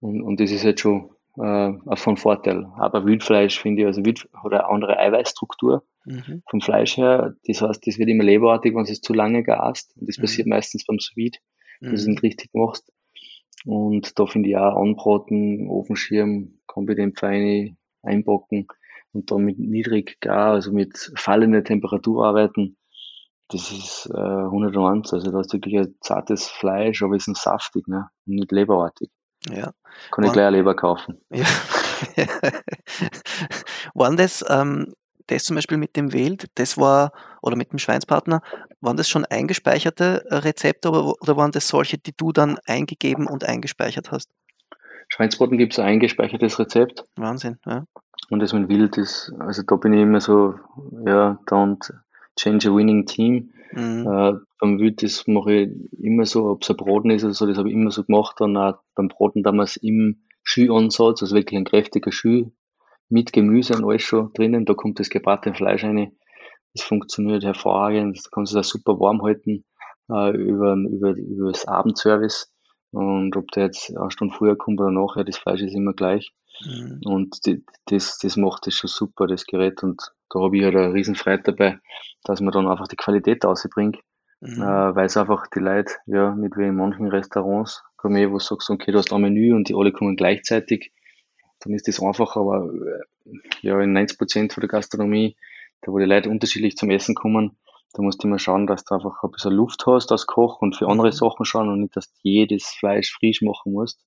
[0.00, 1.10] Und, und das ist jetzt schon
[1.42, 2.66] äh, von Vorteil.
[2.76, 6.42] Aber Wildfleisch finde ich, also Wild hat eine andere Eiweißstruktur mhm.
[6.48, 7.34] vom Fleisch her.
[7.46, 9.96] Das heißt, das wird immer leberartig, wenn es zu lange gast.
[9.96, 10.22] Und das mhm.
[10.22, 11.38] passiert meistens beim Sweet,
[11.80, 12.12] wenn du es mhm.
[12.12, 12.92] nicht richtig machst.
[13.64, 18.66] Und da finde ich auch anbraten, Ofenschirm, Kombidämpfer rein, einpacken
[19.12, 22.76] und dann mit niedrig gar, also mit fallender Temperatur arbeiten.
[23.48, 25.12] Das ist äh, 101.
[25.12, 28.08] Also da du wirklich ein zartes Fleisch, aber es ist saftig, ne?
[28.26, 29.10] Und nicht leberartig.
[29.48, 29.72] Ja.
[30.10, 31.20] Kann ich gleich eine Leber kaufen.
[31.30, 31.46] Ja.
[33.94, 34.94] Waren das, ähm,
[35.26, 37.12] das zum Beispiel mit dem Wild, das war,
[37.42, 38.42] oder mit dem Schweinspartner,
[38.80, 43.44] waren das schon eingespeicherte Rezepte oder, oder waren das solche, die du dann eingegeben und
[43.44, 44.30] eingespeichert hast?
[45.08, 47.04] Schweinsbraten gibt es ein eingespeichertes Rezept.
[47.16, 47.84] Wahnsinn, ja.
[48.30, 50.54] Und das mit Wild ist, also da bin ich immer so,
[51.04, 51.92] ja, don't
[52.38, 53.52] change a winning team.
[53.72, 54.06] Mhm.
[54.06, 57.46] Äh, beim Wild, das mache ich immer so, ob es ein Braten ist oder so,
[57.46, 58.36] das habe ich immer so gemacht.
[58.38, 62.46] Dann auch beim Braten damals im Schüansatz, also wirklich ein kräftiger Schü
[63.08, 64.64] mit Gemüse und alles schon drinnen.
[64.64, 66.16] Da kommt das gebratene Fleisch rein.
[66.74, 68.18] Das funktioniert hervorragend.
[68.18, 69.64] Da kannst du das super warm halten
[70.10, 72.52] äh, über, über, über das Abendservice.
[72.92, 76.32] Und ob der jetzt eine Stunde früher kommt oder nachher, das Fleisch ist immer gleich.
[76.64, 77.00] Mhm.
[77.04, 79.82] Und die, das, das macht das schon super, das Gerät.
[79.82, 81.78] Und da habe ich halt eine riesen Freude dabei,
[82.24, 83.98] dass man dann einfach die Qualität ausbringt.
[84.40, 84.62] Mhm.
[84.62, 88.44] Äh, weil es einfach die Leute, ja, nicht wie in manchen Restaurants, Gourmet, wo du
[88.44, 90.92] sagst, okay, du hast ein Menü und die alle kommen gleichzeitig,
[91.60, 93.30] dann ist das einfach, aber äh,
[93.60, 95.36] ja, in 90 Prozent von der Gastronomie,
[95.82, 97.58] da wo die Leute unterschiedlich zum Essen kommen,
[97.92, 100.76] da musst du immer schauen, dass du einfach ein bisschen Luft hast als Koch und
[100.76, 101.12] für andere mhm.
[101.12, 104.00] Sachen schauen und nicht, dass du jedes Fleisch frisch machen musst.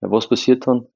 [0.00, 0.86] Ja, was passiert dann?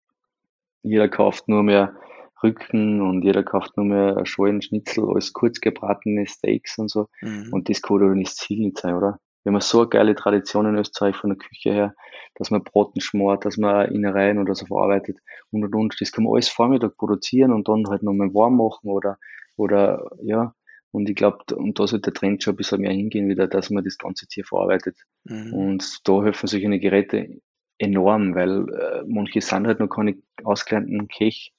[0.82, 1.94] Jeder kauft nur mehr
[2.42, 7.08] Rücken und jeder kauft nur mehr Schalen, Schnitzel, alles kurz gebratene Steaks und so.
[7.20, 7.52] Mhm.
[7.52, 9.18] Und das kann doch nicht das Ziel nicht sein, oder?
[9.42, 11.94] Wir haben so eine geile Tradition in Österreich von der Küche her,
[12.34, 15.18] dass man Broten schmort, dass man Innereien oder so verarbeitet
[15.50, 15.96] und und und.
[15.98, 19.18] Das kann man alles Vormittag produzieren und dann halt nochmal warm machen oder,
[19.56, 20.54] oder, ja.
[20.92, 23.70] Und ich glaube, und da sollte der Trend schon ein bisschen mehr hingehen wieder, dass
[23.70, 24.98] man das ganze Tier verarbeitet.
[25.24, 25.54] Mhm.
[25.54, 27.40] Und da helfen solche Geräte
[27.80, 31.52] enorm, weil äh, manche sind halt noch keine ausgelernten Kech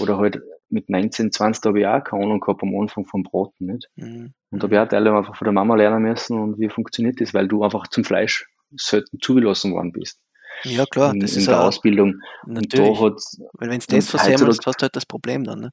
[0.00, 3.66] oder halt mit 19, 20 habe ich auch keine Ahnung gehabt am Anfang vom Braten,
[3.66, 3.88] nicht?
[3.96, 4.32] Mhm.
[4.50, 7.20] Und da habe ich auch Teile einfach von der Mama lernen müssen und wie funktioniert
[7.20, 10.20] das, weil du einfach zum Fleisch selten zugelassen worden bist.
[10.64, 12.20] Ja, klar, in, das in ist der Ausbildung.
[12.46, 12.88] Natürlich.
[12.88, 13.20] Und da hat,
[13.52, 15.60] weil wenn es das versemmelst, hast du halt das Problem dann.
[15.60, 15.72] Ne?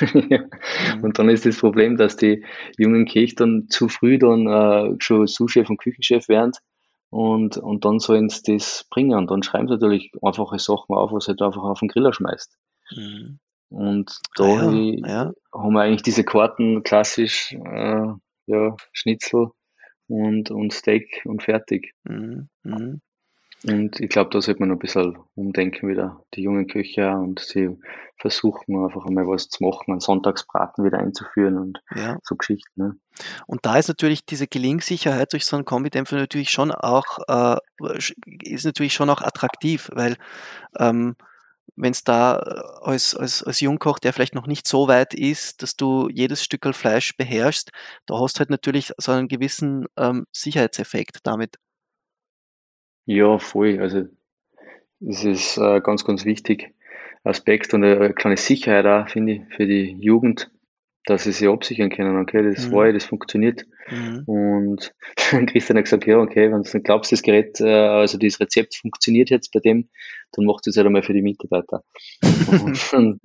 [0.28, 0.40] ja.
[0.96, 1.04] mhm.
[1.04, 2.44] Und dann ist das Problem, dass die
[2.76, 6.52] jungen Kirchen dann zu früh dann äh, schon Sous-Chef und Küchenchef werden
[7.14, 9.16] und, und dann sollen sie das bringen.
[9.16, 12.12] Und dann schreiben sie natürlich einfache Sachen auf, was sie halt einfach auf den Griller
[12.12, 12.58] schmeißt.
[12.90, 13.38] Mhm.
[13.68, 15.32] Und da ah, ja, ja.
[15.52, 18.06] haben wir eigentlich diese Karten klassisch, äh,
[18.46, 19.50] ja, Schnitzel
[20.08, 21.94] und, und Steak und fertig.
[22.02, 22.48] Mhm.
[22.64, 23.00] Mhm.
[23.66, 27.40] Und ich glaube, da sollte man noch ein bisschen umdenken wieder, die jungen Köche und
[27.40, 27.70] sie
[28.18, 32.18] versuchen einfach einmal was zu machen, einen Sonntagsbraten wieder einzuführen und Ja.
[32.22, 32.70] so Geschichten.
[32.80, 32.96] Ne?
[33.46, 37.56] Und da ist natürlich diese Gelingsicherheit durch so einen Kombidämpfer natürlich schon auch, äh,
[38.42, 40.16] ist natürlich schon auch attraktiv, weil
[40.78, 41.16] ähm,
[41.76, 45.62] wenn es da äh, als, als, als Jungkoch, der vielleicht noch nicht so weit ist,
[45.62, 47.70] dass du jedes Stück Fleisch beherrschst,
[48.06, 51.56] da hast du halt natürlich so einen gewissen ähm, Sicherheitseffekt damit.
[53.06, 53.78] Ja, voll.
[53.80, 54.04] Also
[55.00, 56.72] das ist äh, ganz, ganz wichtig.
[57.24, 60.50] Aspekt und eine kleine Sicherheit auch, finde ich, für die Jugend,
[61.06, 62.18] dass sie sich absichern können.
[62.18, 62.72] Okay, das Mhm.
[62.72, 63.64] war ich, das funktioniert.
[63.90, 64.22] Mhm.
[64.26, 68.74] Und Christian hat gesagt, ja, okay, wenn du glaubst, das Gerät, äh, also dieses Rezept
[68.76, 69.88] funktioniert jetzt bei dem,
[70.32, 71.82] dann macht es halt einmal für die Mitarbeiter.
[72.22, 73.20] und dann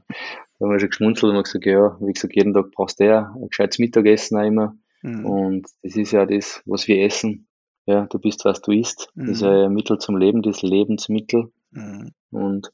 [0.62, 3.34] haben wir schon geschmunzelt und haben gesagt, ja, wie gesagt, jeden Tag brauchst du ja
[3.36, 4.76] ein gescheites Mittagessen auch immer.
[5.02, 5.26] Mhm.
[5.26, 7.48] Und das ist ja das, was wir essen.
[7.90, 9.10] Ja, du bist, was du isst.
[9.16, 9.48] Das ist Mhm.
[9.48, 11.52] ein Mittel zum Leben, das Lebensmittel.
[11.72, 12.12] Mhm.
[12.30, 12.72] Und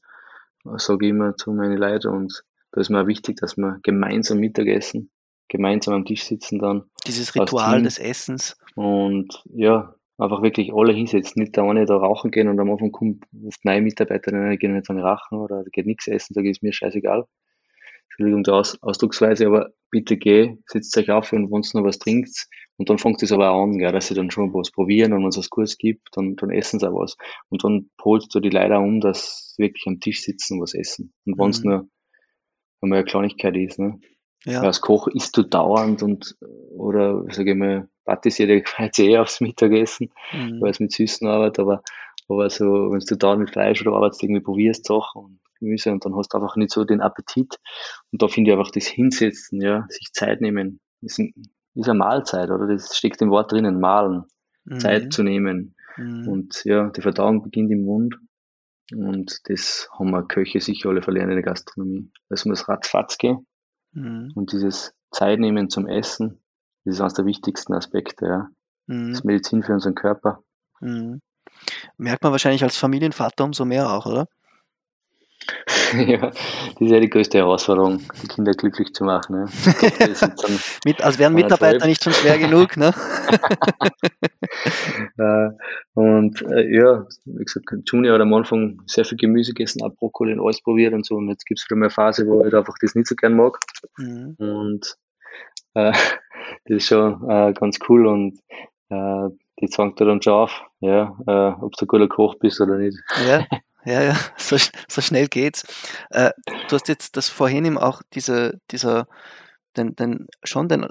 [0.78, 4.39] sage ich immer zu meinen Leuten und da ist mir auch wichtig, dass wir gemeinsam
[4.39, 5.09] Mittagessen,
[5.47, 8.57] gemeinsam am Tisch sitzen dann Dieses Ritual des Essens.
[8.76, 12.91] und ja, einfach wirklich alle hinsetzen, nicht der eine da rauchen gehen und am Anfang
[12.91, 16.49] kommt oft neue Mitarbeiter, die gehen jetzt an rauchen oder da geht nichts essen, sage
[16.49, 17.26] ich, ist mir scheißegal.
[18.18, 22.47] Entschuldigung der Aus Ausdrucksweise, aber bitte geh, setzt euch auf und wenn noch was trinkt
[22.78, 25.22] und dann fängt es aber auch an, gell, dass sie dann schon was probieren und
[25.22, 27.18] wenn es was Gutes gibt, dann, dann essen sie auch was.
[27.49, 30.74] Und dann holst du die Leute um, dass sie wirklich am Tisch sitzen und was
[30.74, 31.13] essen.
[31.26, 31.70] Und wenn es Mhm.
[31.70, 31.88] nur
[32.82, 33.99] einmal eine Kleinigkeit ist, ne?
[34.45, 34.61] Ja.
[34.61, 36.36] Als Koch isst du dauernd und,
[36.78, 40.61] oder, sage ich mal, patisiert ja quasi eh aufs Mittagessen, Mhm.
[40.61, 41.82] weil es mit Süßen arbeitet, aber,
[42.30, 46.05] aber so, wenn du dauernd mit Fleisch oder arbeitest, irgendwie probierst Sachen und Gemüse und
[46.05, 47.55] dann hast du einfach nicht so den Appetit.
[48.11, 51.34] Und da finde ich einfach das Hinsetzen, ja, sich Zeit nehmen, ist, ein,
[51.74, 52.68] ist eine Mahlzeit, oder?
[52.68, 54.24] Das steckt im Wort drinnen, mahlen,
[54.78, 55.11] Zeit Mhm.
[55.11, 55.76] zu nehmen.
[55.97, 56.28] Mhm.
[56.28, 58.18] Und ja, die Verdauung beginnt im Mund.
[58.93, 62.11] Und das haben wir Köche sicher alle verlernt in der Gastronomie.
[62.30, 63.47] Es muss ratzfatz gehen.
[63.93, 64.32] Mhm.
[64.36, 66.41] Und dieses Zeit nehmen zum Essen,
[66.84, 68.47] das ist eines der wichtigsten Aspekte, ja.
[68.88, 69.09] Das Mhm.
[69.11, 70.43] ist Medizin für unseren Körper.
[70.82, 71.20] Mhm.
[71.97, 74.28] Merkt man wahrscheinlich als Familienvater umso mehr auch, oder?
[76.07, 79.49] ja, das ist ja die größte Herausforderung, die Kinder glücklich zu machen.
[80.05, 81.33] Dann, Mit, als wären.
[81.33, 82.93] Mitarbeiter nicht schon schwer genug, ne?
[85.93, 90.33] und äh, ja, wie gesagt, Junior hat am Anfang sehr viel Gemüse gegessen, auch Brokkoli
[90.33, 91.15] und alles probiert und so.
[91.15, 93.33] Und jetzt gibt es wieder mal eine Phase, wo ich einfach das nicht so gern
[93.33, 93.57] mag.
[93.97, 94.36] Mhm.
[94.38, 94.95] Und
[95.73, 95.91] äh,
[96.65, 98.39] das ist schon äh, ganz cool und
[98.89, 99.29] äh,
[99.59, 102.77] die zwängt dir dann schon auf, ja, äh, ob du ein guter Koch bist oder
[102.77, 102.97] nicht.
[103.27, 103.45] Ja,
[103.86, 104.57] ja, ja, so,
[104.88, 105.63] so schnell geht's.
[106.09, 106.31] Äh,
[106.69, 109.07] du hast jetzt das vorhin eben auch diese, dieser,
[109.77, 110.86] den, den, schon den,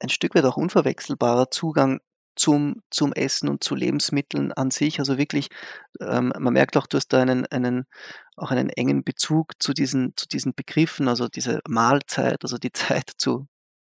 [0.00, 2.00] ein Stück weit auch unverwechselbarer Zugang
[2.36, 4.98] zum, zum Essen und zu Lebensmitteln an sich.
[4.98, 5.48] Also wirklich,
[6.00, 7.84] ähm, man merkt auch, du hast da einen, einen,
[8.36, 13.10] auch einen engen Bezug zu diesen, zu diesen Begriffen, also diese Mahlzeit, also die Zeit
[13.18, 13.46] zu,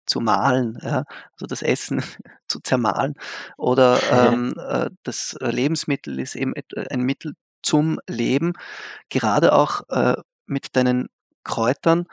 [0.06, 2.02] zu mahlen, ja, also das Essen
[2.48, 3.14] zu zermahlen.
[3.56, 8.54] Oder ähm, äh, das Lebensmittel ist eben äh, ein Mittel zum Leben,
[9.08, 11.08] gerade auch äh, mit deinen
[11.44, 12.06] Kräutern.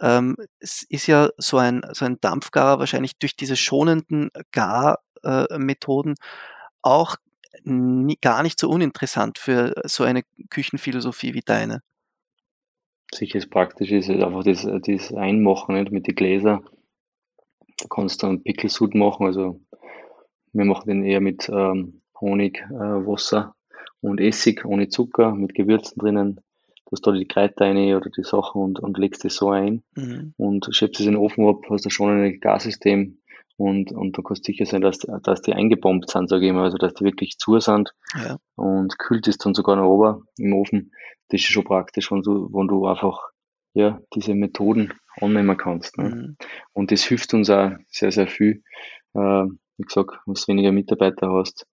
[0.00, 5.58] Ähm, es ist ja so ein, so ein Dampfgarer wahrscheinlich durch diese schonenden Garmethoden äh,
[5.58, 6.14] Methoden
[6.82, 7.16] auch
[7.62, 11.80] nie, gar nicht so uninteressant für so eine Küchenphilosophie wie deine.
[13.12, 16.66] Sicher ist praktisch ist halt einfach das, das Einmachen nicht, mit den Gläsern.
[17.78, 19.26] Da kannst du einen Pickelsud machen.
[19.26, 19.60] Also
[20.52, 23.54] wir machen den eher mit ähm, Honig, äh, Wasser
[24.04, 26.36] und Essig, ohne Zucker, mit Gewürzen drinnen.
[26.86, 29.82] Du hast da die Kräuter rein oder die Sachen und, und legst das so ein
[29.96, 30.34] Mhm.
[30.36, 33.18] und schiebst es in den Ofen ab, hast da schon ein Gassystem
[33.56, 36.76] und, und du kannst sicher sein, dass, dass die eingebombt sind, sage ich mal, also
[36.76, 38.36] dass die wirklich zu sind Ja.
[38.56, 40.92] und kühlt es dann sogar noch ober im Ofen.
[41.30, 43.18] Das ist schon praktisch, wenn du, wenn du einfach
[43.72, 45.96] ja, diese Methoden annehmen kannst.
[45.98, 46.10] Ne?
[46.10, 46.36] Mhm.
[46.74, 48.62] Und das hilft uns auch sehr, sehr viel.
[49.14, 49.46] Äh,
[49.78, 51.66] wie gesagt, wenn du weniger Mitarbeiter hast,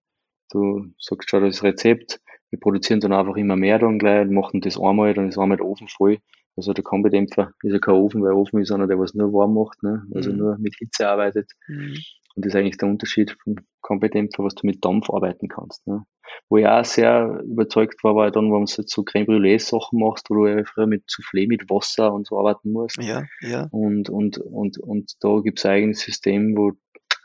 [0.52, 4.78] du sagst, schau, das Rezept, wir produzieren dann einfach immer mehr dann gleich, machen das
[4.78, 6.18] einmal, dann ist einmal der Ofen voll.
[6.56, 9.54] Also der Kombidämpfer ist ja kein Ofen, weil Ofen ist einer, der was nur warm
[9.54, 10.06] macht, ne?
[10.14, 10.38] also Mhm.
[10.38, 11.50] nur mit Hitze arbeitet.
[11.66, 11.96] Mhm.
[12.34, 15.86] Und das ist eigentlich der Unterschied vom Kombidämpfer, was du mit Dampf arbeiten kannst.
[15.86, 16.04] Ne?
[16.48, 20.28] Wo ich auch sehr überzeugt war, war dann, wenn du so Creme Brûlée Sachen machst,
[20.30, 23.02] wo du ja früher mit Soufflé, mit Wasser und so arbeiten musst.
[23.02, 23.68] Ja, ja.
[23.70, 26.72] Und, und, und, und da gibt's ein eigenes System, wo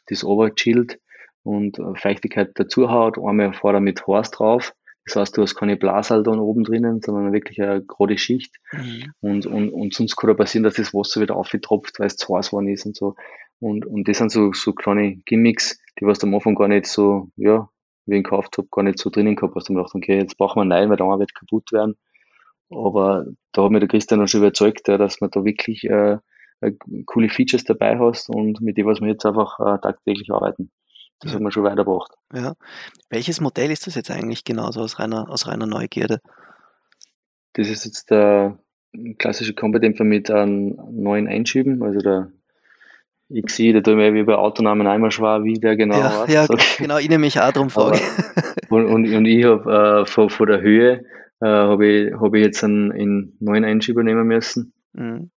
[0.08, 0.26] das
[0.56, 1.00] chillt
[1.48, 3.18] und äh, Feuchtigkeit dazu haut.
[3.18, 4.74] Einmal vorher mit Horst drauf.
[5.06, 8.58] Das heißt, du hast keine Blasal dann oben drinnen, sondern wirklich eine gerade Schicht.
[8.74, 9.14] Mhm.
[9.22, 12.36] Und, und, und sonst kann da passieren, dass das Wasser wieder aufgetropft, weil es zu
[12.36, 13.16] heiß geworden ist und so.
[13.60, 16.88] Und, und das sind so, so kleine Gimmicks, die was du am Anfang gar nicht
[16.88, 17.70] so, ja,
[18.06, 20.38] wie ich ihn gekauft habe, gar nicht so drinnen gehabt, hast du gedacht, okay, jetzt
[20.38, 21.95] brauchen wir einen neuen, weil der wird kaputt werden.
[22.70, 26.18] Aber da hat mir der Christian dann schon überzeugt, ja, dass man da wirklich äh,
[26.60, 26.74] äh,
[27.06, 30.72] coole Features dabei hast und mit dem, was wir jetzt einfach äh, tagtäglich arbeiten.
[31.20, 31.36] Das ja.
[31.36, 32.11] hat man schon weitergebracht.
[32.34, 32.53] Ja.
[33.09, 36.22] Welches Modell ist das jetzt eigentlich genauso aus reiner, aus reiner Neugierde?
[37.53, 38.59] Das ist jetzt der
[39.18, 42.32] klassische Kompetempfer mit einem neuen Einschieben, also der
[43.34, 46.30] XI, da tue ich mir wie bei Autonamen einmal schwer, wie der genau ja, war.
[46.30, 46.47] Ja,
[46.78, 47.99] genau, ich nehme mich auch darum Frage.
[48.70, 51.03] und, und, und, ich habe äh, von, von der Höhe
[51.41, 54.74] äh, habe ich, hab ich jetzt einen, einen neuen Einschieber nehmen müssen.
[54.93, 55.32] Mhm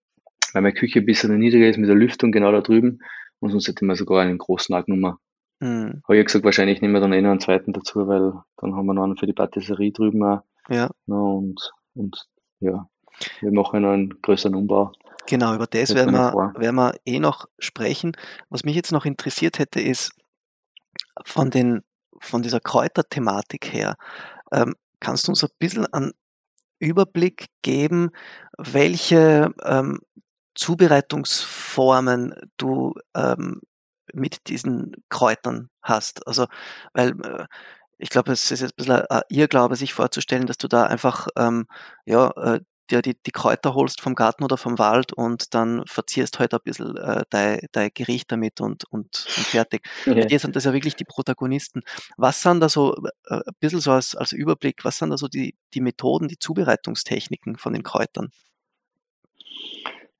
[0.53, 2.99] weil meine Küche ein bisschen niedriger ist mit der Lüftung genau da drüben
[3.39, 5.19] und sonst hätte man sogar einen großen Agnummer.
[5.59, 6.01] Mhm.
[6.07, 8.85] Habe ich gesagt, wahrscheinlich nehmen wir dann eh noch einen zweiten dazu, weil dann haben
[8.85, 10.41] wir noch einen für die Patisserie drüben auch.
[10.69, 10.89] Ja.
[11.07, 12.27] Und, und
[12.59, 12.87] ja,
[13.41, 14.91] wir machen noch einen größeren Umbau.
[15.27, 18.13] Genau, über das werden wir, werden wir eh noch sprechen.
[18.49, 20.13] Was mich jetzt noch interessiert hätte, ist
[21.23, 21.81] von, den,
[22.19, 23.95] von dieser Kräuterthematik her,
[24.51, 26.13] ähm, kannst du uns ein bisschen einen
[26.79, 28.09] Überblick geben,
[28.57, 29.99] welche ähm,
[30.55, 33.61] Zubereitungsformen du ähm,
[34.13, 36.25] mit diesen Kräutern hast.
[36.27, 36.47] Also,
[36.93, 37.45] weil äh,
[37.97, 41.27] ich glaube, es ist jetzt ein bisschen ein Irrglaube, sich vorzustellen, dass du da einfach
[41.37, 41.67] ähm,
[42.05, 46.39] ja, äh, dir die, die Kräuter holst vom Garten oder vom Wald und dann verzierst
[46.39, 49.81] halt ein bisschen äh, dein, dein Gericht damit und, und, und fertig.
[50.09, 50.27] Okay.
[50.27, 51.81] Dir sind das ja wirklich die Protagonisten.
[52.17, 52.95] Was sind da so,
[53.27, 56.39] äh, ein bisschen so als, als Überblick, was sind da so die, die Methoden, die
[56.39, 58.29] Zubereitungstechniken von den Kräutern?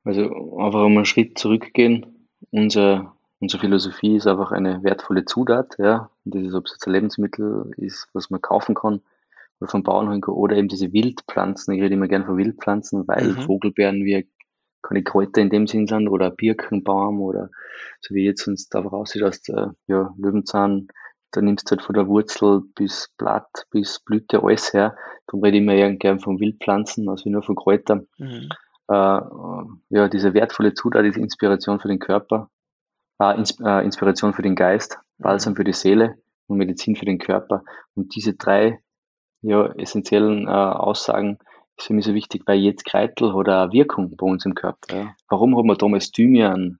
[0.04, 0.24] Also
[0.58, 2.28] einfach einmal einen Schritt zurückgehen.
[2.52, 6.10] Unser, unsere Philosophie ist einfach eine wertvolle Zutat, ja.
[6.26, 9.02] Und das ist, ob es jetzt ein Lebensmittel ist, was man kaufen kann
[9.60, 11.74] oder vom Bauern holen kann, oder eben diese Wildpflanzen.
[11.74, 13.42] Ich rede immer gerne von Wildpflanzen, weil mhm.
[13.42, 14.30] Vogelbeeren wie
[14.82, 17.50] keine Kräuter in dem Sinn sind oder Birkenbaum oder
[18.00, 20.88] so wie jetzt uns da aussieht, dass der ja, Löwenzahn,
[21.32, 24.96] da nimmst du halt von der Wurzel bis Blatt, bis Blüte alles her.
[25.28, 28.08] Darum rede ich immer gern von Wildpflanzen, also nur von Kräutern.
[28.18, 28.50] Mhm
[28.90, 29.22] äh,
[29.90, 32.50] ja, diese wertvolle Zutat ist Inspiration für den Körper,
[33.20, 36.18] äh, äh, Inspiration für den Geist, Balsam für die Seele
[36.48, 37.64] und Medizin für den Körper.
[37.96, 38.80] Und diese drei
[39.42, 41.38] ja, essentiellen äh, Aussagen
[41.78, 44.96] ist für mich so wichtig, weil jetzt Kreitel hat eine Wirkung bei uns im Körper.
[44.96, 45.16] Ja.
[45.30, 46.80] Warum hat man damals Thymian,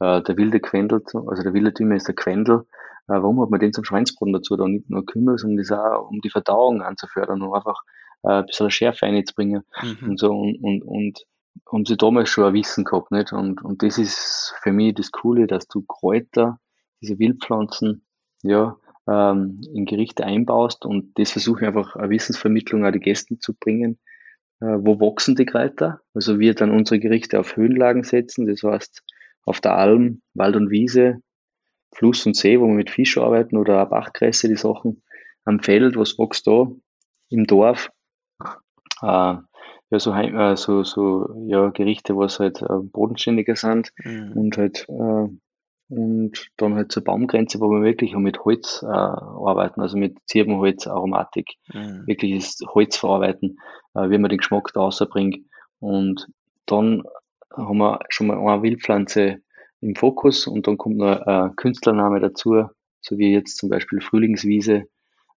[0.00, 2.66] äh, der wilde Quendel, also der wilde Thymian ist der Quendel,
[3.08, 4.56] äh, warum hat man den zum Schweinsbraten dazu?
[4.56, 7.82] Da nicht nur Kümmel, sondern das auch, um die Verdauung anzufördern und einfach
[8.22, 10.08] äh, ein bisschen Schärfe reinzubringen mhm.
[10.10, 11.24] und so und, und, und
[11.70, 13.32] haben sie damals schon ein Wissen gehabt, nicht?
[13.32, 16.58] Und, und das ist für mich das Coole, dass du Kräuter,
[17.00, 18.04] diese Wildpflanzen,
[18.42, 18.76] ja,
[19.08, 23.54] ähm, in Gerichte einbaust und das versuche ich einfach eine Wissensvermittlung an die Gäste zu
[23.54, 23.98] bringen.
[24.60, 26.00] Äh, wo wachsen die Kräuter?
[26.14, 29.02] Also wir dann unsere Gerichte auf Höhenlagen setzen, das heißt
[29.44, 31.20] auf der Alm, Wald und Wiese,
[31.94, 35.02] Fluss und See, wo wir mit Fisch arbeiten oder auch Bachkresse, die Sachen
[35.44, 36.70] am Feld, was wächst da
[37.28, 37.90] im Dorf.
[39.02, 39.36] Äh,
[39.90, 44.32] ja, so, äh, so, so ja, Gerichte, was halt äh, bodenständiger sind mhm.
[44.32, 45.28] und halt äh,
[45.88, 50.86] und dann halt zur Baumgrenze, wo wir wirklich mit Holz äh, arbeiten, also mit Zirbenholz,
[50.86, 52.06] Aromatik, mhm.
[52.06, 53.58] wirkliches Holz verarbeiten,
[53.94, 55.44] äh, wie man den Geschmack da rausbringt.
[55.80, 56.26] Und
[56.66, 57.02] dann
[57.52, 59.38] haben wir schon mal eine Wildpflanze
[59.80, 62.64] im Fokus und dann kommt noch ein Künstlername dazu,
[63.00, 64.84] so wie jetzt zum Beispiel Frühlingswiese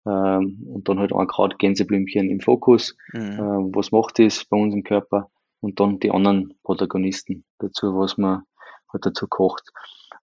[0.08, 2.96] und dann halt auch gerade Gänseblümchen im Fokus.
[3.14, 3.20] Mhm.
[3.20, 5.30] Äh, was macht das bei uns im Körper?
[5.60, 8.44] Und dann die anderen Protagonisten dazu, was man
[8.92, 9.64] halt dazu kocht.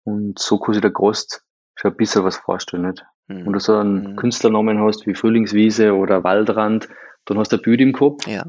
[0.04, 1.42] Und so kann sich der Gast
[1.74, 3.04] schon ein bisschen was vorstellen, nicht?
[3.28, 3.46] Mhm.
[3.46, 4.16] Wenn du so einen mhm.
[4.16, 6.88] Künstlernamen hast wie Frühlingswiese oder Waldrand,
[7.24, 8.26] dann hast du ein Bild im Kopf.
[8.26, 8.44] Ja.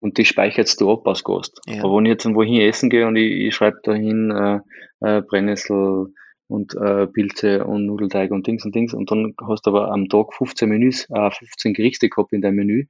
[0.00, 1.60] Und das speicherst du ab als Gast.
[1.66, 1.84] Ja.
[1.84, 4.60] Aber wenn ich jetzt wohin essen gehe und ich, ich schreibe da hin äh,
[5.00, 6.12] äh, Brennnessel,
[6.48, 8.94] und äh, Pilze und Nudelteig und Dings und Dings.
[8.94, 12.56] Und dann hast du aber am Tag 15 Menüs, äh, 15 Gerichte gehabt in deinem
[12.56, 12.86] Menü.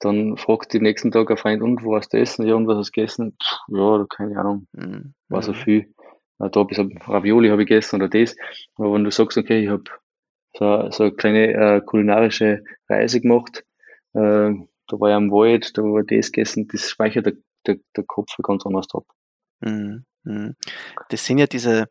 [0.00, 2.46] Dann fragt die nächsten Tag ein Freund, und wo hast du essen?
[2.46, 3.36] Ja, und was hast du gegessen?
[3.42, 4.66] Pff, ja, keine Ahnung.
[4.72, 5.14] Mhm.
[5.28, 5.94] War so viel.
[6.38, 8.36] Äh, da bisschen Ravioli habe ich gegessen oder das.
[8.76, 9.84] Aber wenn du sagst, okay, ich habe
[10.56, 13.64] so, so eine kleine äh, kulinarische Reise gemacht,
[14.14, 14.52] äh,
[14.88, 17.34] da war ich am Wald, da war das gegessen, das speichert der,
[17.66, 19.04] der, der Kopf ganz anders ab.
[19.60, 20.04] Mhm.
[20.24, 20.56] mhm.
[21.08, 21.88] Das sind ja diese,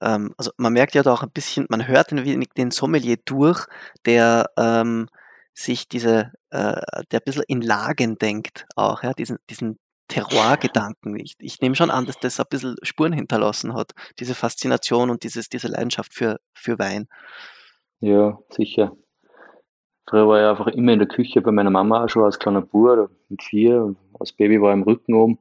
[0.00, 3.16] ähm, also man merkt ja da auch ein bisschen, man hört ein wenig den Sommelier
[3.24, 3.66] durch,
[4.04, 5.08] der ähm,
[5.54, 11.18] sich diese, äh, der ein bisschen in Lagen denkt auch, ja, diesen, diesen Terroir-Gedanken.
[11.18, 15.24] Ich, ich nehme schon an, dass das ein bisschen Spuren hinterlassen hat, diese Faszination und
[15.24, 17.08] dieses, diese Leidenschaft für, für Wein.
[18.00, 18.92] Ja, sicher.
[20.08, 23.10] Früher war ich einfach immer in der Küche bei meiner Mama schon als kleiner Bub
[23.28, 23.96] mit vier.
[24.20, 25.38] Als Baby war ich im Rücken oben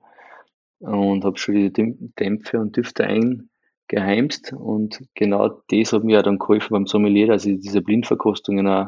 [0.79, 3.49] und habe schon die Dämpfe und Düfte ein,
[3.88, 8.88] geheimst und genau das hat mir dann geholfen beim Sommelier, dass ich diese Blindverkostungen auch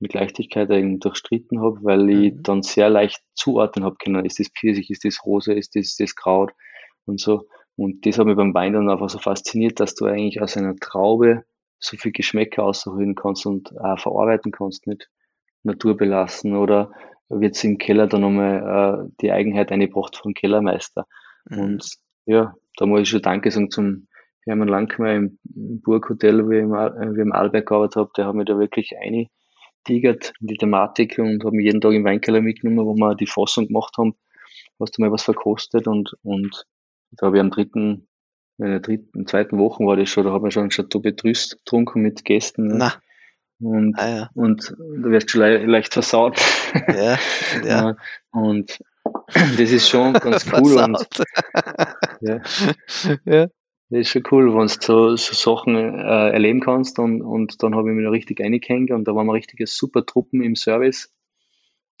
[0.00, 2.42] mit Leichtigkeit eben durchstritten habe, weil ich mhm.
[2.42, 6.16] dann sehr leicht zuordnen habe können, ist das Pfirsich, ist das Rose, ist das, das
[6.16, 6.52] Kraut
[7.04, 7.46] und so.
[7.76, 10.76] Und das hat mich beim Wein dann einfach so fasziniert, dass du eigentlich aus einer
[10.76, 11.44] Traube
[11.78, 15.08] so viel Geschmäcker ausholen kannst und auch verarbeiten kannst, nicht
[15.62, 16.92] naturbelassen oder
[17.28, 21.06] wird es im Keller dann nochmal äh, die Eigenheit eingebracht vom Kellermeister.
[21.48, 21.60] Mhm.
[21.60, 21.90] Und
[22.26, 24.08] ja, da muss ich schon Danke sagen zum
[24.50, 28.26] Hermann Langmeier im, im Burghotel, wo ich im, äh, wie im Arlberg gearbeitet habe, der
[28.26, 32.86] hat mich da wirklich eingetigert in die Thematik und mich jeden Tag im Weinkeller mitgenommen,
[32.86, 34.14] wo wir die Fassung gemacht haben,
[34.80, 36.64] hast du mal was verkostet und, und
[37.12, 38.08] da habe ich am dritten,
[38.58, 41.58] in der dritten, zweiten Woche war das schon, da haben wir schon ein Chateau Betrüst
[41.58, 42.76] getrunken mit Gästen.
[42.76, 42.94] Na.
[43.60, 44.30] Und, ah, ja.
[44.34, 46.40] und du wirst schon le leicht versaut.
[46.88, 47.18] Ja,
[47.64, 47.96] ja.
[48.32, 48.78] und
[49.34, 50.78] das ist schon ganz cool.
[50.82, 51.08] und,
[52.20, 52.40] ja.
[53.24, 53.46] ja.
[53.90, 57.74] Das ist schon cool, wenn du so, so Sachen äh, erleben kannst und, und dann
[57.74, 61.12] habe ich mich da richtig eingehängt und da waren wir richtige super Truppen im Service.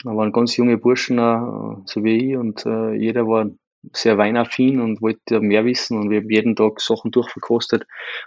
[0.04, 3.50] Da waren ganz junge Burschen, äh, so wie ich und äh, jeder war
[3.92, 7.86] sehr weinaffin und wollte mehr wissen und wir haben jeden Tag Sachen durchverkostet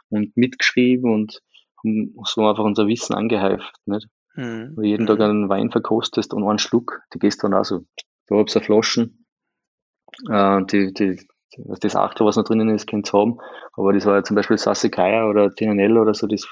[0.10, 1.42] und mitgeschrieben und
[1.78, 3.74] haben so einfach unser Wissen angehäuft.
[3.86, 4.08] Nicht?
[4.36, 4.74] Mhm.
[4.76, 5.24] Weil jeden Tag mhm.
[5.24, 7.86] einen Wein verkostest und einen Schluck, die gehst dann auch so.
[8.28, 9.26] Da hab's eine Flaschen,
[10.30, 11.28] äh, die, die,
[11.58, 13.40] das Achtel, was noch drinnen ist, könnt ihr haben.
[13.74, 16.48] Aber das war ja zum Beispiel Sassicaia oder Tinanel oder so, das,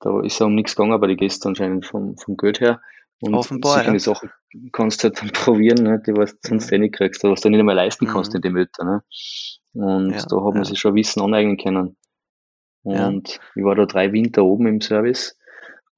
[0.00, 2.80] da ist ja um nichts gegangen, aber die gehst anscheinend vom, vom Geld her.
[3.20, 3.98] Und Offenbar, ja.
[3.98, 4.30] Sachen
[4.72, 6.74] kannst du halt dann probieren, ne, die was du sonst mhm.
[6.74, 8.36] eh nicht kriegst, was du nicht einmal leisten kannst mhm.
[8.36, 8.84] in dem Mütter.
[8.84, 9.02] Ne?
[9.72, 10.64] Und ja, da hat man ja.
[10.64, 11.96] sich schon Wissen aneignen können.
[12.82, 13.40] Und ja.
[13.56, 15.36] ich war da drei Winter oben im Service.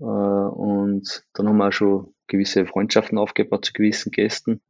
[0.01, 4.63] Äh, und dann haben wir auch schon gewisse Freundschaften aufgebaut zu gewissen Gästen.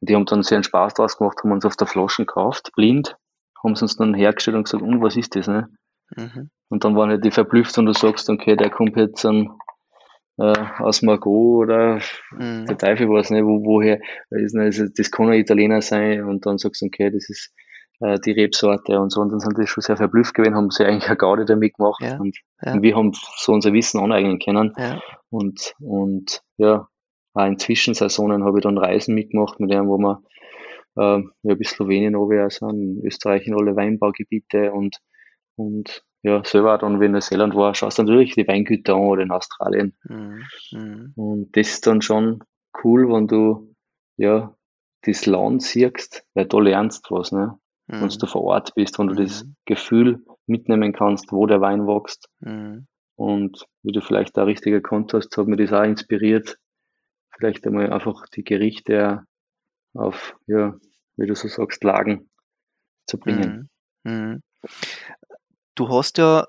[0.00, 2.70] Und die haben dann sehr einen Spaß draus gemacht, haben uns auf der Flaschen gekauft,
[2.74, 3.16] blind,
[3.62, 5.68] haben sie uns dann hergestellt und gesagt, und was ist das, ne?
[6.16, 6.50] Mhm.
[6.68, 9.58] Und dann waren halt die verblüfft und du sagst, okay, der kommt jetzt an,
[10.38, 12.66] äh, aus Margot oder mhm.
[12.66, 16.82] der Teufel weiß nicht, wo, woher, also das kann ein Italiener sein und dann sagst
[16.82, 17.52] du, okay, das ist
[18.00, 20.84] äh, die Rebsorte und so und dann sind die schon sehr verblüfft gewesen, haben sie
[20.84, 22.18] eigentlich eine Gaudi damit gemacht ja.
[22.18, 22.72] Und, ja.
[22.72, 25.00] und, wir haben so unser Wissen aneignen können ja.
[25.30, 26.88] und, und ja,
[27.38, 30.22] auch in Zwischensaisonen habe ich dann Reisen mitgemacht mit dem, wo wir
[30.96, 34.98] äh, ja, bis Slowenien runter sind, in Österreich in alle Weinbaugebiete und,
[35.56, 39.22] und ja, selber dann, wie in Neuseeland war, schaust du natürlich die Weingüter an oder
[39.22, 39.96] in Australien.
[40.04, 40.42] Mhm.
[40.72, 41.12] mhm.
[41.14, 42.42] Und das ist dann schon
[42.82, 43.74] cool, wenn du
[44.16, 44.54] ja
[45.02, 47.56] das Land siehst, weil da lernst du was, ne?
[47.86, 48.00] Mhm.
[48.00, 49.54] Wenn du vor Ort bist, wenn du das mhm.
[49.64, 52.28] Gefühl mitnehmen kannst, wo der Wein wächst.
[52.40, 52.88] Mhm.
[53.14, 56.58] Und wie du vielleicht da richtig erkannt hast, hat mir das auch inspiriert,
[57.38, 59.24] vielleicht einmal einfach die Gerichte
[59.94, 60.74] auf, ja,
[61.16, 62.28] wie du so sagst, Lagen
[63.06, 63.70] zu bringen.
[64.04, 64.12] Mhm.
[64.12, 64.42] mhm.
[65.74, 66.46] Du hast ja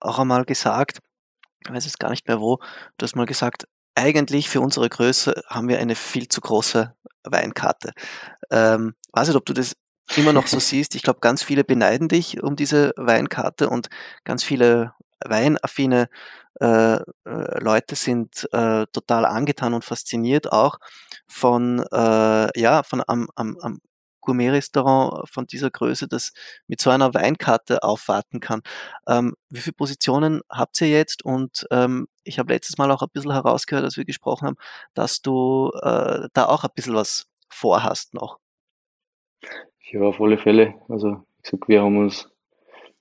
[0.00, 1.00] auch einmal gesagt,
[1.64, 2.58] ich weiß jetzt gar nicht mehr wo,
[2.96, 7.92] du hast mal gesagt, eigentlich für unsere Größe haben wir eine viel zu große Weinkarte.
[8.50, 9.76] Ähm, weiß nicht, ob du das
[10.16, 10.94] immer noch so siehst.
[10.94, 13.88] Ich glaube, ganz viele beneiden dich um diese Weinkarte und
[14.24, 16.08] ganz viele weinaffine
[16.60, 20.78] äh, äh, Leute sind äh, total angetan und fasziniert auch
[21.26, 23.80] von, äh, ja, von am, am, am
[24.22, 26.32] Gourmet-Restaurant von dieser Größe, das
[26.66, 28.62] mit so einer Weinkarte aufwarten kann.
[29.06, 31.24] Ähm, wie viele Positionen habt ihr jetzt?
[31.24, 34.56] Und ähm, ich habe letztes Mal auch ein bisschen herausgehört, als wir gesprochen haben,
[34.94, 38.38] dass du äh, da auch ein bisschen was vorhast noch.
[39.90, 40.74] Ja, auf alle Fälle.
[40.88, 42.30] Also, ich sag, wir haben uns,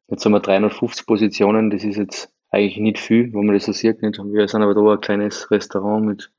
[0.08, 3.72] jetzt haben wir 350 Positionen, das ist jetzt eigentlich nicht viel, wenn man das so
[3.72, 4.02] sieht.
[4.02, 4.20] Nicht.
[4.20, 6.32] Wir sind aber da ein kleines Restaurant mit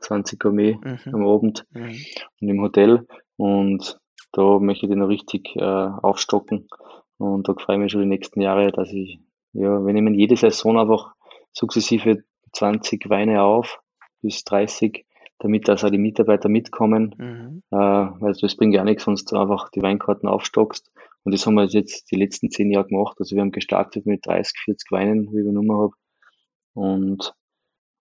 [0.00, 1.14] 20 Gourmet mhm.
[1.14, 1.96] am Abend mhm.
[2.40, 3.06] und im Hotel.
[3.36, 3.98] Und
[4.32, 6.68] da möchte ich noch richtig äh, aufstocken.
[7.18, 9.20] Und da freue ich mich schon die nächsten Jahre, dass ich,
[9.52, 11.12] ja, wir nehmen jede Saison einfach
[11.52, 12.22] sukzessive
[12.52, 13.80] 20 Weine auf
[14.22, 15.06] bis 30,
[15.38, 17.14] damit also die Mitarbeiter mitkommen.
[17.18, 17.62] Mhm.
[17.70, 20.90] Äh, weil das bringt ja nichts, du einfach die Weinkarten aufstockst.
[21.24, 23.16] Und das haben wir jetzt die letzten zehn Jahre gemacht.
[23.18, 25.92] Also wir haben gestartet mit 30, 40 Weinen, wie ich Nummer habe.
[26.74, 27.34] Und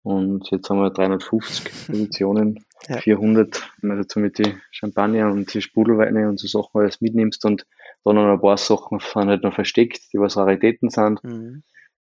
[0.09, 2.99] und jetzt haben wir 350 Positionen, ja.
[2.99, 7.45] 400, wenn du dazu mit die Champagner und die Sprudelweine und so Sachen alles mitnimmst
[7.45, 7.67] und
[8.05, 11.63] dann noch ein paar Sachen sind halt noch versteckt, die was Raritäten sind, mhm.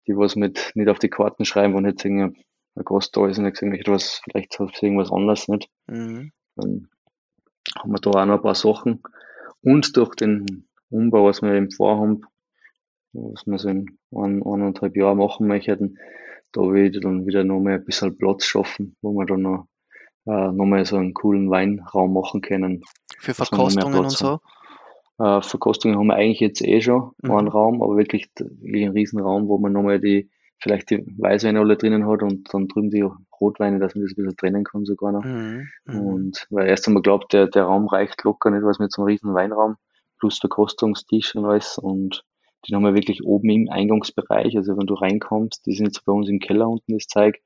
[0.06, 2.34] die was mit nicht auf die Karten schreiben, wenn jetzt ein
[2.84, 5.68] Gast da ist und ich möchte was, vielleicht irgendwas anderes nicht.
[5.86, 6.32] Mhm.
[6.56, 6.88] Dann
[7.78, 9.02] haben wir da auch noch ein paar Sachen.
[9.60, 12.22] Und durch den Umbau, was wir eben vorhaben,
[13.12, 15.98] was wir so in ein, eineinhalb Jahren machen möchten,
[16.52, 19.66] da will ich dann wieder nochmal ein bisschen Platz schaffen, wo wir dann noch,
[20.26, 22.82] äh, nochmal so einen coolen Weinraum machen können.
[23.18, 24.40] Für Verkostungen und so?
[25.18, 27.30] Äh, Verkostungen haben wir eigentlich jetzt eh schon Mhm.
[27.30, 31.60] einen Raum, aber wirklich, wirklich einen riesen Raum, wo man nochmal die, vielleicht die Weißweine
[31.60, 33.04] alle drinnen hat und dann drüben die
[33.40, 35.24] Rotweine, dass man das ein bisschen trennen kann sogar noch.
[35.24, 35.68] Mhm.
[35.86, 36.00] Mhm.
[36.00, 39.08] Und weil erst einmal glaubt, der, der Raum reicht locker nicht, was mit so einem
[39.08, 39.76] riesen Weinraum
[40.20, 41.78] plus Verkostungstisch und alles.
[41.78, 42.24] Und
[42.68, 44.56] den haben wir wirklich oben im Eingangsbereich.
[44.56, 47.40] Also wenn du reinkommst, die sind jetzt bei uns im Keller unten das Zeug,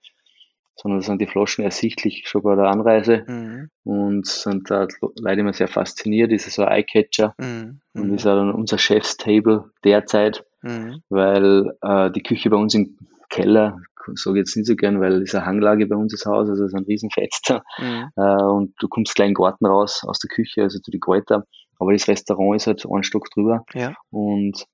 [0.76, 3.70] sondern da sind die Flaschen ersichtlich schon bei der Anreise Mhm.
[3.84, 4.88] und sind da
[5.20, 6.32] Leute immer sehr fasziniert.
[6.32, 7.80] Das ist so ein Eyecatcher Mhm.
[7.94, 8.14] und Mhm.
[8.14, 11.00] ist auch dann unser Chefstable derzeit, Mhm.
[11.08, 12.98] weil äh, die Küche bei uns im
[13.30, 13.78] Keller,
[14.14, 16.72] sage jetzt nicht so gern, weil es eine Hanglage bei uns das Haus, also es
[16.72, 18.10] ist ein Riesenfenster Mhm.
[18.16, 21.00] äh, und du kommst gleich in den Garten raus aus der Küche, also zu die
[21.00, 21.46] Kräuter.
[21.78, 23.94] Aber das Restaurant ist halt einen Stock drüber Ja.
[24.10, 24.66] und,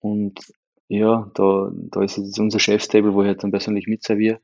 [0.00, 0.40] und
[0.88, 4.40] ja, da, da ist jetzt unser Chefstable, wo ich halt dann persönlich mitserviere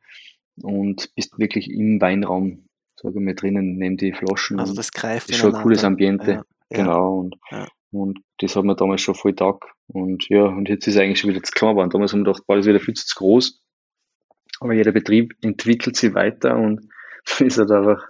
[0.62, 4.60] und bist wirklich im Weinraum, sage ich mal, drinnen, neben die Flaschen.
[4.60, 5.82] Also das greift ist schon ein cooles.
[5.84, 6.30] Ambiente.
[6.32, 6.44] Ja.
[6.70, 7.18] Genau.
[7.18, 7.66] Und, Ja.
[7.90, 9.64] und das hat mir damals schon voll taugt.
[9.88, 11.90] Und ja, und jetzt ist eigentlich schon wieder zu klein geworden.
[11.90, 13.62] Damals haben wir gedacht, das ist wieder viel zu groß.
[14.60, 16.88] Aber jeder Betrieb entwickelt sich weiter und
[17.40, 18.06] ist halt einfach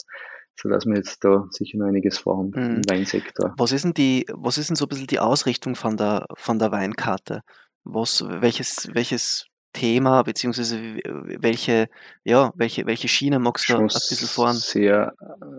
[0.61, 2.77] so, dass wir jetzt da sicher noch einiges vorhaben Mhm.
[2.77, 3.55] im Weinsektor.
[3.59, 6.59] Was ist denn die, was ist denn so ein bisschen die Ausrichtung von der, von
[6.59, 7.43] der Weinkarte?
[7.85, 11.89] Was, welches, welches Thema, beziehungsweise welche,
[12.25, 14.57] ja, welche, welche Schiene magst du ein Schon bisschen fahren?
[14.57, 15.13] sehr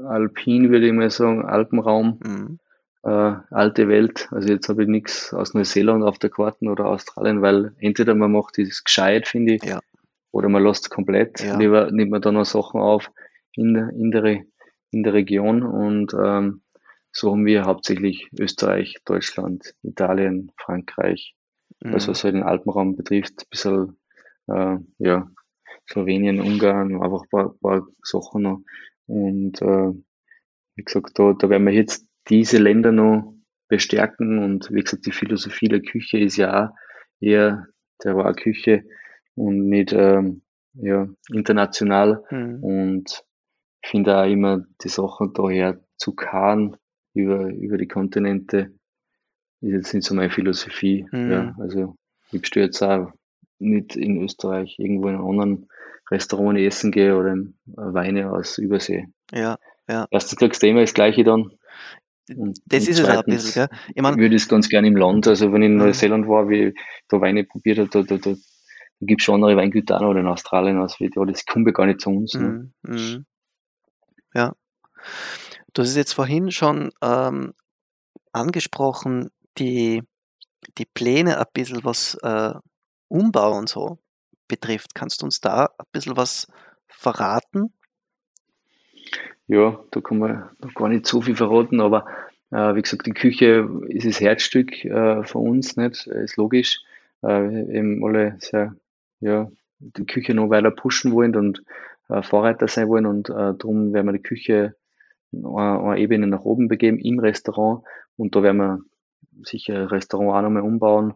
[0.10, 2.60] alpin, würde ich mal sagen, Alpenraum, Mhm.
[3.04, 4.28] äh, alte Welt.
[4.32, 8.32] Also jetzt habe ich nichts aus Neuseeland auf der Karte oder Australien, weil entweder man
[8.32, 9.80] macht das gescheit, finde ich, Ja.
[10.32, 11.40] oder man lässt es komplett.
[11.42, 11.58] Ja.
[11.58, 13.12] Lieber nimmt man da noch Sachen auf
[13.54, 14.44] in der, in der,
[14.92, 16.62] in der Region und ähm,
[17.12, 21.36] so haben wir hauptsächlich Österreich, Deutschland, Italien, Frankreich,
[21.90, 22.12] also Mhm.
[22.12, 23.98] was halt den Alpenraum betrifft, ein bisschen,
[24.48, 25.30] äh, ja,
[25.90, 28.62] Slowenien, Ungarn, einfach ein paar, paar Sachen noch.
[29.08, 29.94] Und äh,
[30.76, 33.34] wie gesagt, da, da werden wir jetzt diese Länder noch
[33.68, 36.76] bestärken und wie gesagt, die Philosophie der Küche ist ja auch
[37.20, 37.68] eher
[38.04, 38.84] der Küche
[39.36, 40.42] und nicht ähm,
[40.74, 42.64] ja, international Mhm.
[42.64, 43.24] und
[43.82, 46.78] ich finde auch immer die Sachen daher zu karren
[47.14, 48.72] über, über die Kontinente
[49.62, 51.06] ist jetzt nicht so meine Philosophie.
[51.12, 51.32] Mhm.
[51.32, 51.96] Ja, also
[52.32, 53.12] ich bestelle jetzt auch
[53.60, 55.70] nicht in Österreich irgendwo in einem anderen
[56.12, 59.08] Restaurant essen gehe oder äh, Weine aus Übersee.
[59.32, 59.58] Ja,
[59.88, 60.08] ja.
[60.12, 61.52] Erstens kriegst du immer das Gleiche dann.
[62.36, 63.80] Und, Das und ist es auch ein bisschen, gell?
[63.96, 65.28] Ich würde ich es ganz gerne im Land.
[65.28, 65.80] Also wenn ich in Mhm.
[65.80, 66.76] Neuseeland war, wie ich
[67.08, 68.38] da Weine probiert habe, da, da, da, da
[69.02, 70.78] gibt es schon andere Weingüter auch noch oder in Australien.
[70.78, 72.34] Also ja, das kommt ja gar nicht zu uns.
[72.34, 72.72] Ne?
[72.84, 73.26] Mhm, mhm.
[74.34, 74.56] Ja.
[75.74, 77.54] Du hast jetzt vorhin schon ähm,
[78.32, 80.04] angesprochen, die,
[80.78, 82.54] die Pläne ein bisschen was äh,
[83.08, 84.00] Umbau und so
[84.48, 84.96] betrifft.
[84.96, 86.48] Kannst du uns da ein bisschen was
[86.88, 87.74] verraten?
[89.48, 92.06] Ja, da kann man noch gar nicht so viel verraten, aber
[92.52, 96.08] äh, wie gesagt, die Küche ist das Herzstück äh, von uns, nicht?
[96.08, 96.82] Ist logisch.
[97.24, 98.76] Äh, eben alle sehr,
[99.20, 99.50] ja,
[99.80, 101.64] die Küche noch weiter pushen wollen und
[102.22, 104.76] Vorreiter sein wollen und äh, darum werden wir die Küche
[105.34, 107.84] eine, eine Ebene nach oben begeben im Restaurant
[108.16, 108.80] und da werden wir
[109.44, 111.16] sicher Restaurant auch nochmal umbauen.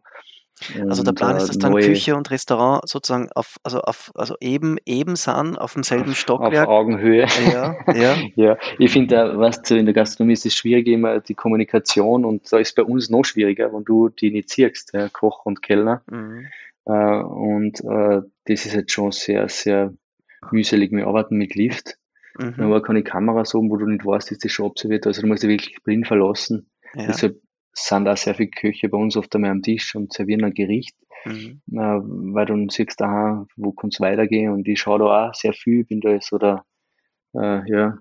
[0.87, 4.35] Also der Plan äh, ist, dass dann Küche und Restaurant sozusagen auf, also auf, also
[4.39, 6.67] eben, eben sind, auf demselben auf Stockwerk.
[6.67, 7.25] Augenhöhe.
[7.51, 8.15] Ja, ja.
[8.35, 12.51] Ja, ich finde, weißt du, in der Gastronomie ist es schwierig immer die Kommunikation und
[12.51, 16.03] da ist bei uns noch schwieriger, wenn du die nicht siehst, ja, Koch und Kellner.
[16.09, 16.47] Mhm.
[16.85, 19.93] Äh, und äh, das ist jetzt schon sehr, sehr
[20.51, 20.91] mühselig.
[20.91, 21.97] Wir arbeiten mit Lift.
[22.39, 22.55] Mhm.
[22.59, 25.05] aber keine Kameras oben, wo du nicht weißt, ist das schon observiert.
[25.05, 26.69] Also du musst dich wirklich blind verlassen.
[26.95, 27.07] Ja.
[27.07, 27.41] Deshalb
[27.73, 30.95] sind auch sehr viele Köche bei uns oft einmal am Tisch und servieren ein Gericht,
[31.25, 31.61] Mhm.
[31.67, 35.53] weil du dann siehst, aha, wo kann es weitergehen und ich schaue da auch sehr
[35.53, 36.65] viel, bin da jetzt oder
[37.35, 37.97] äh, ja,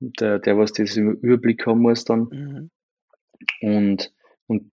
[0.00, 2.28] der, der was das im Überblick haben muss dann.
[2.30, 2.70] Mhm.
[3.62, 4.12] Und,
[4.46, 4.72] und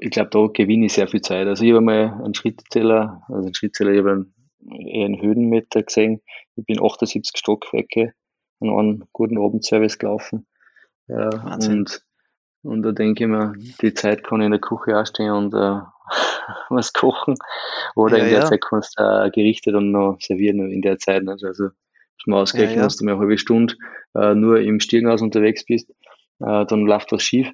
[0.00, 1.46] ich glaube, da gewinne ich sehr viel Zeit.
[1.46, 5.82] Also ich habe mal einen Schrittzähler, also einen Schrittzähler, ich habe einen, eher einen Höhenmeter
[5.82, 6.22] gesehen.
[6.56, 8.12] Ich bin 78 Stockwerke
[8.60, 10.46] an einem guten Abendservice gelaufen.
[11.06, 11.78] Ja, Wahnsinn.
[11.78, 12.02] und,
[12.62, 15.54] und da denke ich mir, die Zeit kann ich in der Küche auch stehen und
[15.54, 15.80] äh,
[16.68, 17.36] was kochen.
[17.94, 18.46] Oder Ja, in der ja.
[18.46, 21.22] Zeit kannst du auch Gerichte dann noch servieren in der Zeit.
[21.22, 21.44] nicht?
[21.44, 21.68] Also
[22.22, 22.82] zum Ausgleichen, ja.
[22.82, 23.74] dass du mal eine halbe Stunde
[24.14, 25.90] äh, nur im Stiegenhaus unterwegs bist,
[26.40, 27.50] äh, dann läuft was schief.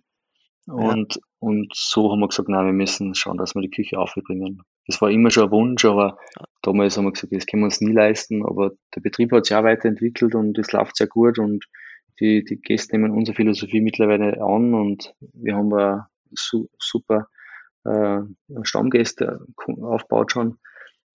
[0.67, 4.63] Und, und so haben wir gesagt, nein, wir müssen schauen, dass wir die Küche aufbringen.
[4.87, 6.19] Das war immer schon ein Wunsch, aber
[6.65, 8.45] damals haben wir gesagt, das können wir uns nie leisten.
[8.45, 11.65] Aber der Betrieb hat sich auch weiterentwickelt und es läuft sehr gut und
[12.21, 16.03] die, die Gäste nehmen unsere Philosophie mittlerweile an und wir haben
[16.33, 17.29] su super
[17.85, 18.21] äh,
[18.63, 19.41] Stammgäste
[19.83, 20.59] aufgebaut schon.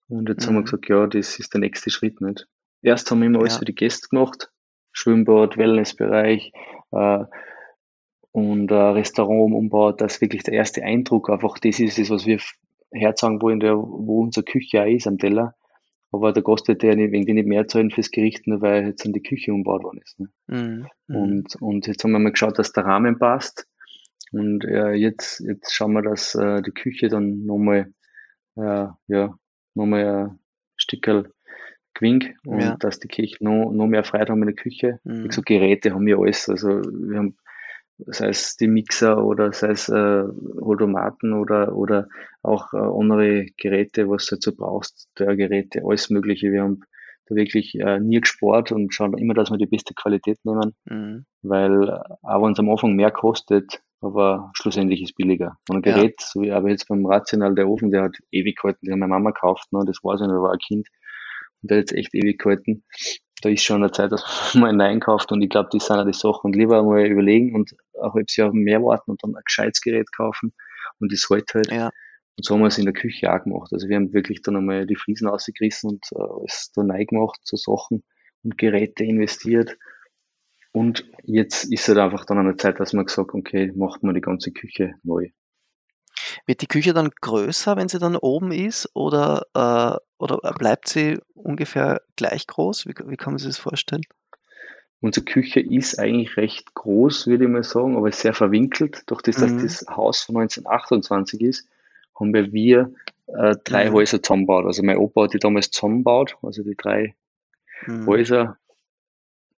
[0.08, 0.64] Und jetzt haben wir Mhm.
[0.64, 2.46] gesagt, ja, das ist der nächste Schritt nicht.
[2.82, 3.58] Erst haben wir immer alles Ja.
[3.60, 4.50] für die Gäste gemacht.
[4.92, 6.52] Schwimmbad, Wellnessbereich,
[6.92, 7.24] äh,
[8.32, 12.38] und ein Restaurant umbaut, dass wirklich der erste Eindruck einfach das ist, das, was wir
[12.92, 15.54] herzagen wollen, der, wo unsere Küche auch ist am Teller.
[16.12, 19.06] Aber der Gast wird ja nicht, wegen nicht mehr zahlen fürs Gericht, nur weil jetzt
[19.06, 20.18] an die Küche umbaut worden ist.
[20.18, 20.28] Ne?
[20.48, 20.86] Mhm.
[21.06, 21.16] mhm.
[21.16, 23.66] Und, und jetzt haben wir mal geschaut, dass der Rahmen passt.
[24.32, 27.92] Und äh, jetzt, jetzt schauen wir, dass äh, die Küche dann nochmal,
[28.56, 29.34] äh, ja,
[29.74, 30.38] nochmal ein
[30.76, 31.32] Stückel
[31.94, 32.76] gewinnt und ja.
[32.76, 35.00] dass die Küche noch, noch mehr Freiheit haben in der Küche.
[35.04, 35.24] Mhm.
[35.24, 36.48] Wie gesagt, Geräte haben wir alles.
[36.48, 37.36] Also wir haben
[38.06, 40.24] sei es die Mixer oder sei es äh,
[40.60, 42.08] Holdomaten oder, oder
[42.42, 46.52] auch äh, andere Geräte, was du dazu brauchst, Geräte, alles Mögliche.
[46.52, 46.80] Wir haben
[47.26, 51.24] da wirklich äh, nie gespart und schauen immer, dass wir die beste Qualität nehmen, mhm.
[51.42, 55.56] weil äh, auch wenn es am Anfang mehr kostet, aber schlussendlich ist billiger.
[55.68, 56.26] Und ein Gerät, ja.
[56.26, 59.10] so wie aber jetzt beim Rational, der Ofen, der hat ewig gehalten, den hat meine
[59.10, 60.88] Mama gekauft, ne, das war so, da war ein Kind
[61.62, 62.82] und der hat jetzt echt ewig gehalten
[63.42, 64.24] da ist schon eine Zeit, dass
[64.54, 67.54] man einen einkauft und ich glaube, die sind ja die Sachen und lieber mal überlegen
[67.54, 70.52] und auch ob sie auf mehr warten und dann ein gescheites Gerät kaufen
[70.98, 71.70] und das halt halt.
[71.70, 71.90] Ja.
[72.36, 73.72] Und so haben wir es in der Küche auch gemacht.
[73.72, 77.40] Also wir haben wirklich dann einmal die Fliesen ausgerissen und äh, alles da neu gemacht,
[77.42, 78.02] so Sachen
[78.42, 79.76] und Geräte investiert.
[80.72, 84.14] Und jetzt ist es halt einfach dann eine Zeit, dass man gesagt okay, macht man
[84.14, 85.28] die ganze Küche neu.
[86.46, 91.18] Wird die Küche dann größer, wenn sie dann oben ist, oder, äh, oder bleibt sie
[91.34, 92.86] ungefähr gleich groß?
[92.86, 94.02] Wie, wie kann man sich das vorstellen?
[95.00, 99.02] Unsere Küche ist eigentlich recht groß, würde ich mal sagen, aber sehr verwinkelt.
[99.06, 99.62] Durch das, dass mhm.
[99.62, 101.68] das Haus von 1928 ist,
[102.18, 102.92] haben wir
[103.28, 103.94] äh, drei mhm.
[103.94, 104.66] Häuser zusammengebaut.
[104.66, 107.14] Also mein Opa hat die damals zusammengebaut, also die drei
[107.86, 108.06] mhm.
[108.06, 108.58] Häuser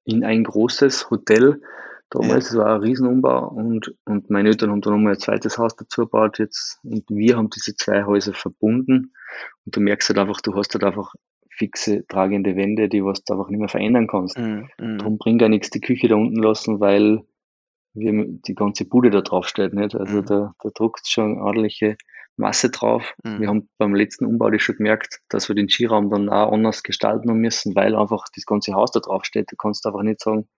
[0.04, 1.60] in ein großes Hotel
[2.10, 2.50] damals.
[2.50, 2.50] Ja.
[2.50, 6.02] Das war ein Riesenumbau und, und meine Eltern haben dann nochmal ein zweites Haus dazu
[6.02, 9.12] gebaut jetzt und wir haben diese zwei Häuser verbunden
[9.64, 11.14] und du merkst halt einfach, du hast halt einfach
[11.62, 14.36] fixe, tragende Wände, die was du einfach nicht mehr verändern kannst.
[14.36, 14.68] Mhm.
[14.80, 14.98] mhm.
[14.98, 17.20] Darum bringt gar nichts die Küche da unten lassen, weil
[17.94, 19.94] wir die ganze Bude da drauf steht, nicht?
[19.94, 20.26] Also mhm.
[20.26, 21.96] da, da druckt schon ordentliche
[22.36, 23.14] Masse drauf.
[23.22, 23.40] Mhm.
[23.40, 26.82] Wir haben beim letzten Umbau das schon gemerkt, dass wir den Skiraum dann auch anders
[26.82, 29.52] gestalten müssen, weil einfach das ganze Haus da drauf steht.
[29.52, 30.48] Du kannst einfach nicht sagen,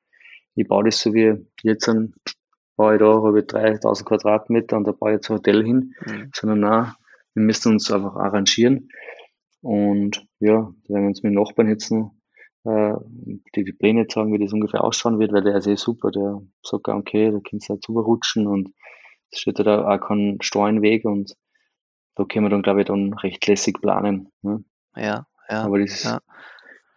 [0.55, 2.14] ich baue das so wie jetzt ein,
[2.76, 5.94] baue ich da, habe ich 3000 Quadratmeter und da baue ich jetzt ein Hotel hin,
[6.07, 6.30] mhm.
[6.32, 6.92] sondern nein,
[7.34, 8.88] wir müssen uns einfach arrangieren.
[9.64, 12.14] Und ja, da werden wir uns mit dem Nachbarn jetzt noch
[12.64, 12.92] äh,
[13.54, 16.42] die, die Pläne sagen, wie das ungefähr ausschauen wird, weil der ist eh super, der
[16.62, 18.70] sagt, okay, da kannst du halt rutschen und
[19.30, 21.34] es steht da auch kein Steuernweg und
[22.14, 24.28] da können wir dann, glaube ich, dann recht lässig planen.
[24.42, 24.62] Ne?
[24.96, 25.62] Ja, ja.
[25.64, 26.20] Aber das ja.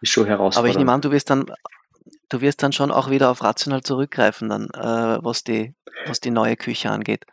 [0.02, 0.58] ist schon herausfordernd.
[0.58, 1.46] Aber ich nehme an, du wirst dann
[2.28, 5.74] du wirst dann schon auch wieder auf rational zurückgreifen, dann, äh, was, die,
[6.06, 7.24] was die neue Küche angeht.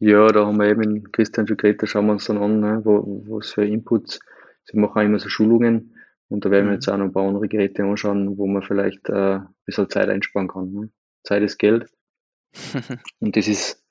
[0.00, 2.60] Ja, da haben wir eben mit Christian schon geredet, da schauen wir uns dann an,
[2.60, 4.18] ne, wo, was für Inputs.
[4.64, 5.94] Sie machen auch immer so Schulungen
[6.28, 6.76] und da werden wir mhm.
[6.76, 10.08] jetzt auch noch ein paar andere Geräte anschauen, wo man vielleicht äh, ein bisschen Zeit
[10.08, 10.72] einsparen kann.
[10.72, 10.90] Ne?
[11.22, 11.90] Zeit ist Geld.
[13.20, 13.84] und das ist,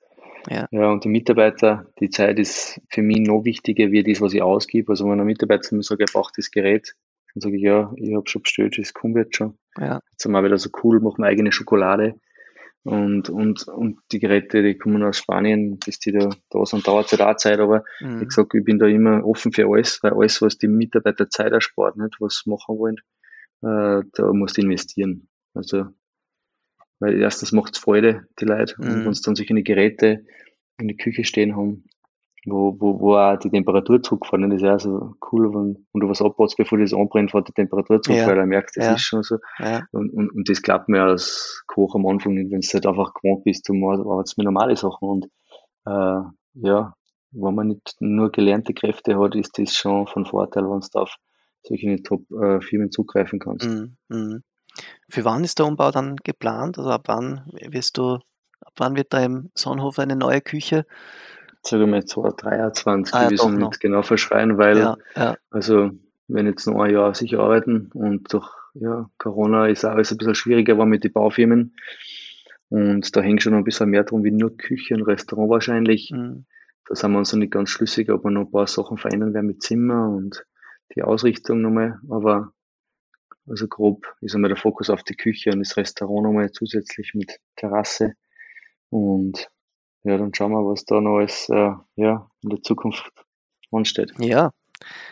[0.48, 0.66] ja.
[0.72, 4.42] ja, und die Mitarbeiter, die Zeit ist für mich noch wichtiger wie das, was ich
[4.42, 4.90] ausgebe.
[4.90, 6.96] Also wenn ein Mitarbeiter mir sagt, er braucht das Gerät,
[7.34, 9.56] dann sage ich, ja, ich habe schon bestellt, das kommt jetzt schon.
[9.78, 10.00] Ja.
[10.10, 12.18] Jetzt sind wir wieder so cool, machen wir eigene Schokolade.
[12.82, 17.10] Und, und, und die Geräte, die kommen aus Spanien, bis die da, da sind, dauert
[17.12, 18.22] halt auch Zeit, aber mhm.
[18.22, 21.52] ich gesagt, ich bin da immer offen für alles, weil alles, was die Mitarbeiter Zeit
[21.52, 22.96] erspart, nicht, was machen wollen,
[23.62, 25.28] äh, da musst du investieren.
[25.52, 25.88] Also,
[27.00, 28.88] weil erstens macht es Freude, die Leute, mhm.
[28.88, 30.24] und wenn sie dann solche Geräte
[30.78, 31.84] in die Küche stehen haben,
[32.46, 34.42] wo, wo, wo auch die Temperatur zurückfährt.
[34.42, 37.52] Das ist ja so cool, wenn, wenn du was abbaust, bevor das anbrennt, fährt die
[37.52, 38.26] Temperatur zurück, ja.
[38.26, 38.94] weil er merkt, das ja.
[38.94, 39.36] ist schon so.
[39.58, 39.82] Ja.
[39.92, 43.14] Und, und, und das klappt mir als Koch am Anfang nicht, wenn du halt einfach
[43.14, 45.08] gewohnt bist, du arbeitest mit normale Sachen.
[45.08, 45.24] Und
[45.86, 46.22] äh,
[46.54, 46.94] ja,
[47.32, 51.14] wenn man nicht nur gelernte Kräfte hat, ist das schon von Vorteil, wenn du auf
[51.62, 53.66] solche Top-Firmen äh, zugreifen kannst.
[53.66, 53.96] Mhm.
[54.08, 54.42] Mhm.
[55.08, 56.78] Für wann ist der Umbau dann geplant?
[56.78, 58.14] Also ab wann wirst du,
[58.60, 60.86] ab wann wird da im Sonnenhof eine neue Küche
[61.66, 65.36] sage mal 2023, ah, ja, wir nicht genau verschreien, weil, ja, ja.
[65.50, 65.90] also,
[66.28, 70.34] wenn jetzt noch ein Jahr sicher arbeiten und durch ja, Corona ist alles ein bisschen
[70.34, 71.74] schwieriger war mit den Baufirmen.
[72.68, 76.12] Und da hängt schon noch ein bisschen mehr drum wie nur Küche und Restaurant wahrscheinlich.
[76.12, 76.46] Mhm.
[76.86, 79.34] Da sind wir uns noch nicht ganz schlüssig, ob wir noch ein paar Sachen verändern
[79.34, 80.44] werden mit Zimmer und
[80.94, 81.98] die Ausrichtung nochmal.
[82.08, 82.52] Aber
[83.48, 87.40] also grob ist einmal der Fokus auf die Küche und das Restaurant nochmal zusätzlich mit
[87.56, 88.14] Terrasse.
[88.88, 89.50] Und
[90.02, 93.10] ja, dann schauen wir, was da noch alles äh, ja, in der Zukunft
[93.70, 94.12] ansteht.
[94.18, 94.52] Ja,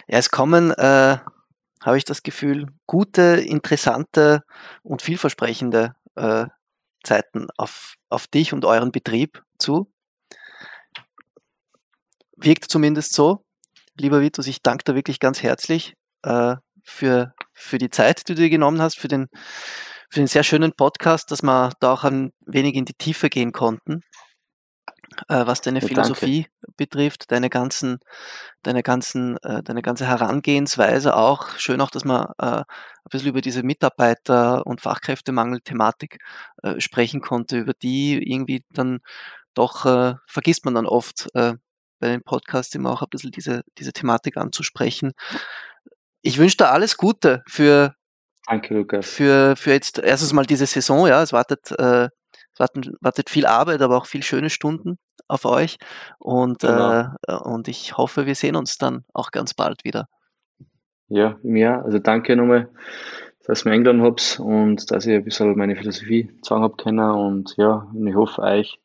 [0.07, 1.18] ja es kommen, äh,
[1.82, 4.43] habe ich das Gefühl, gute, interessante
[4.82, 6.47] und vielversprechende äh,
[7.05, 9.91] Zeiten auf, auf dich und euren Betrieb zu.
[12.36, 13.45] Wirkt zumindest so.
[13.97, 18.43] Lieber Vitus, ich danke dir wirklich ganz herzlich äh, für, für die Zeit, die du
[18.43, 19.28] dir genommen hast, für den,
[20.09, 23.53] für den sehr schönen Podcast, dass wir da auch ein wenig in die Tiefe gehen
[23.53, 24.03] konnten,
[25.28, 26.46] äh, was deine Ja, Philosophie
[26.76, 27.98] betrifft, deine ganzen,
[28.62, 31.50] deine ganzen, äh, deine ganze Herangehensweise auch.
[31.58, 32.64] Schön auch, dass man äh, ein
[33.10, 36.18] bisschen über diese Mitarbeiter- und Fachkräftemangel-Thematik
[36.62, 39.00] äh, sprechen konnte, über die irgendwie dann
[39.54, 41.54] doch äh, vergisst man dann oft äh,
[42.00, 45.12] bei den Podcasts immer auch ein bisschen diese, diese Thematik anzusprechen.
[46.22, 47.94] Ich wünsche dir alles Gute für,
[48.46, 49.06] Danke, Lukas.
[49.06, 51.22] für, für jetzt erstens mal diese Saison, ja.
[51.22, 52.08] Es wartet, äh,
[52.61, 54.98] es wartet, viel Arbeit, aber auch viel schöne Stunden
[55.28, 55.78] auf euch.
[56.18, 57.12] Und, Genau.
[57.26, 60.06] äh, und ich hoffe, wir sehen uns dann auch ganz bald wieder.
[61.09, 61.82] Ja, mir.
[61.84, 62.68] Also danke nochmal,
[63.46, 67.00] dass ihr mich eingeladen habt und dass ich ein bisschen meine Philosophie sagen hab können.
[67.11, 68.78] Und ja, und ich hoffe euch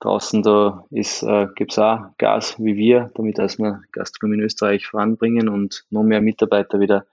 [0.00, 4.86] draußen da ist, äh, gibt's auch Gas wie wir, damit dass wir Gastronomie in Österreich
[4.86, 7.06] voranbringen und noch mehr Mitarbeiter wieder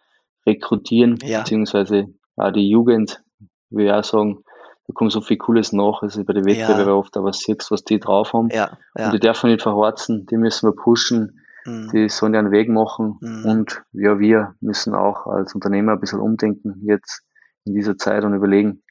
[0.46, 1.40] rekrutieren, Ja.
[1.40, 3.22] beziehungsweise auch die Jugend,
[3.70, 4.44] will ich auch sagen,
[4.90, 6.94] da kommt so viel Cooles nach, also bei den Wettbewerben Ja.
[6.96, 8.50] oft, aber siehst, was die drauf haben.
[8.50, 9.06] Ja, ja.
[9.06, 12.70] Und die dürfen nicht verhorzen, die müssen wir pushen, mm, die sollen ja einen Weg
[12.70, 13.18] machen.
[13.22, 13.46] Mhm.
[13.46, 17.22] Und ja, wir müssen auch als Unternehmer ein bisschen umdenken jetzt
[17.66, 18.82] in dieser Zeit und überlegen,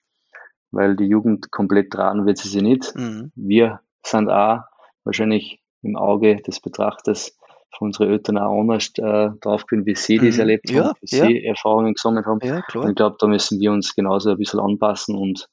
[0.71, 2.95] weil die Jugend komplett tragen wird sie sich nicht.
[2.95, 4.61] mm, Wir sind auch
[5.03, 7.37] wahrscheinlich im Auge des Betrachters
[7.77, 10.41] von unseren Eltern auch anders äh, drauf gewesen, wie sie das Mhm.
[10.41, 11.27] erlebt Ja, haben, wie ja.
[11.27, 12.39] sie Erfahrungen gesammelt haben.
[12.43, 15.49] ja, Und ich glaube, da müssen wir uns genauso ein bisschen anpassen und,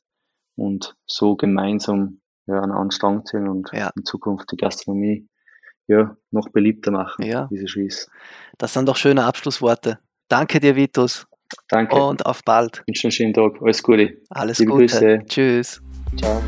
[0.56, 3.91] und so gemeinsam ja, an einen Strang ziehen und Ja.
[3.95, 5.28] in Zukunft die Gastronomie
[5.88, 7.47] ja, noch beliebter machen, Ja.
[7.51, 8.10] wie sie schon ist.
[8.58, 9.99] Das sind doch schöne Abschlussworte.
[10.28, 11.28] Danke dir, Vitus.
[11.68, 11.95] Danke.
[11.95, 12.82] Und auf bald.
[12.86, 13.62] Ich wünsche einen schönen Tag.
[13.62, 14.22] Alles Gute.
[14.30, 14.86] Alles Liebe Gute.
[14.86, 15.20] Grüße.
[15.28, 15.82] Tschüss.
[16.18, 16.41] Ciao.